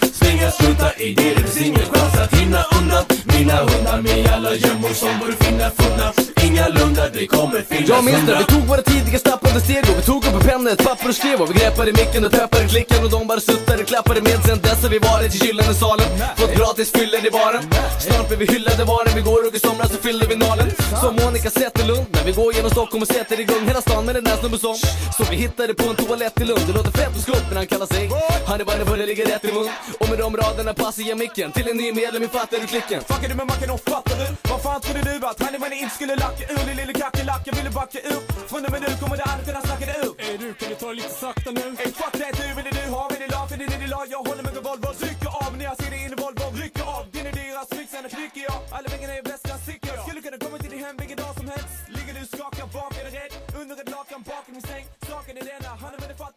Struntar 0.57 0.93
i 1.07 1.15
det, 1.15 1.35
det 1.35 1.41
finns 1.41 1.61
ingen 1.67 1.87
chans 1.93 2.15
att 2.23 2.35
hinna 2.41 2.61
undan. 2.79 3.05
Mina 3.35 3.57
hundar 3.69 3.99
med 4.07 4.33
alla 4.35 4.53
gömmor 4.55 4.93
som 5.03 5.13
vore 5.21 5.35
fina 5.41 5.71
funna 5.79 6.07
Ingalunda, 6.47 7.05
det 7.15 7.27
kommer 7.27 7.61
finnas 7.71 7.89
Jag 7.89 8.05
minns 8.05 8.27
det, 8.27 8.37
vi 8.39 8.45
tog 8.55 8.65
våra 8.73 8.83
tidiga 8.83 9.19
stapplande 9.19 9.61
steg 9.61 9.85
och 9.91 9.99
vi 9.99 10.03
tog 10.03 10.25
upp 10.27 10.35
en 10.35 10.41
penna, 10.49 10.71
ett 10.71 10.85
papper 10.89 11.09
och 11.09 11.15
skrev. 11.15 11.41
Och 11.43 11.51
vi 11.51 11.55
greppade 11.61 11.93
micken 12.01 12.25
och 12.27 12.33
peppade 12.33 12.69
klicken 12.69 13.05
och 13.05 13.11
de 13.11 13.27
bara 13.27 13.41
suttade 13.41 13.83
och 13.83 13.89
klappade 13.93 14.21
med. 14.21 14.37
Sen 14.47 14.59
dess 14.67 14.83
har 14.83 14.91
vi 14.91 14.99
varit 14.99 15.35
i 15.35 15.39
gyllene 15.47 15.75
salen. 15.75 16.09
Fått 16.37 16.55
gratis 16.59 16.89
fyllen 16.97 17.23
i 17.29 17.31
baren. 17.39 17.63
Snart 18.05 18.29
blir 18.29 18.39
vi 18.39 18.47
hyllade 18.55 18.85
var 18.85 19.03
vi 19.19 19.23
går 19.31 19.41
och 19.47 19.55
i 19.55 19.59
somras 19.59 19.91
så 19.93 19.99
fyllde 20.07 20.27
vi 20.27 20.37
nalen. 20.37 20.69
Som 21.03 21.13
Monica 21.21 21.51
Zetterlund 21.51 22.16
vi 22.27 22.33
går 22.33 22.55
genom 22.55 22.71
Stockholm 22.71 23.03
och 23.03 23.09
sätter 23.09 23.41
igång 23.41 23.63
hela 23.67 23.81
stan 23.81 24.07
med 24.07 24.15
den 24.15 24.27
här 24.27 24.37
snubben 24.37 24.59
som 24.59 24.75
Så 25.17 25.23
vi 25.31 25.37
hittade 25.37 25.75
på 25.75 25.85
en 25.91 25.97
toalett 25.97 26.41
i 26.41 26.45
Lund, 26.45 26.65
det 26.67 26.73
låter 26.73 26.91
fett 26.91 27.15
och 27.17 27.23
skumt 27.27 27.47
men 27.49 27.57
han 27.57 27.67
kallar 27.67 27.87
sig 27.87 28.11
Han 28.47 28.61
är 28.61 28.65
bara 28.65 28.85
börjar 28.85 29.07
ligga 29.07 29.25
rätt 29.33 29.45
i 29.45 29.53
mun. 29.53 29.69
Och 30.01 30.09
med 30.11 30.19
de 30.19 30.37
raderna 30.37 30.75
passar 30.75 31.03
jag 31.03 31.19
micken 31.19 31.53
till 31.53 31.69
en 31.69 31.77
ny 31.77 31.93
medlem 31.93 32.23
i 32.23 32.29
Fattar 32.29 32.59
du 32.63 32.67
klicken? 32.67 33.01
Fuckar 33.11 33.29
du 33.29 33.35
med 33.35 33.47
macken 33.47 33.71
och 33.71 33.81
fattar 33.81 34.17
du? 34.23 34.27
Vad 34.51 34.61
fan 34.63 34.81
trodde 34.81 35.03
du 35.11 35.27
att 35.31 35.39
han 35.43 35.73
inte 35.73 35.95
skulle 35.95 36.15
lacka 36.25 36.45
ur? 36.55 36.67
Din 36.69 36.77
lille 36.81 36.93
kackerlacka 36.93 37.51
ville 37.59 37.71
backa 37.71 37.99
ur 38.13 38.21
Från 38.51 38.65
och 38.67 38.73
med 38.73 38.81
nu 38.87 38.91
kommer 39.01 39.17
det 39.21 39.27
aldrig 39.31 39.47
kunna 39.49 39.63
snacka 39.69 39.87
det 39.91 39.97
ur 40.07 40.13
Ey 40.27 40.37
du, 40.43 40.49
kan 40.59 40.69
du 40.69 40.75
ta 40.75 40.89
det 40.89 40.95
lite 40.95 41.15
sakta 41.25 41.51
nu? 41.51 41.67
Ey 41.83 41.91
fuck 42.01 42.15
det 42.23 42.33
du, 42.39 42.47
vill 42.57 42.69
du 42.79 42.85
ha 42.97 43.03
min 43.13 43.29
lag, 43.35 43.45
för 43.51 43.57
din 43.61 43.73
är 43.75 43.79
din 43.85 43.91
lag. 43.97 44.07
Jag 44.15 44.23
håller 44.29 44.43
med 44.47 44.55
revolver, 44.59 44.93
rycker 45.07 45.31
av 45.45 45.53
när 45.59 45.65
jag 45.65 45.77
ser 45.81 45.91
dig 45.91 46.01
in 46.05 46.13
i 46.17 46.19
Volvo. 46.23 46.47
Rycker 46.63 46.76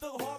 är 0.09 0.17
med 0.17 0.38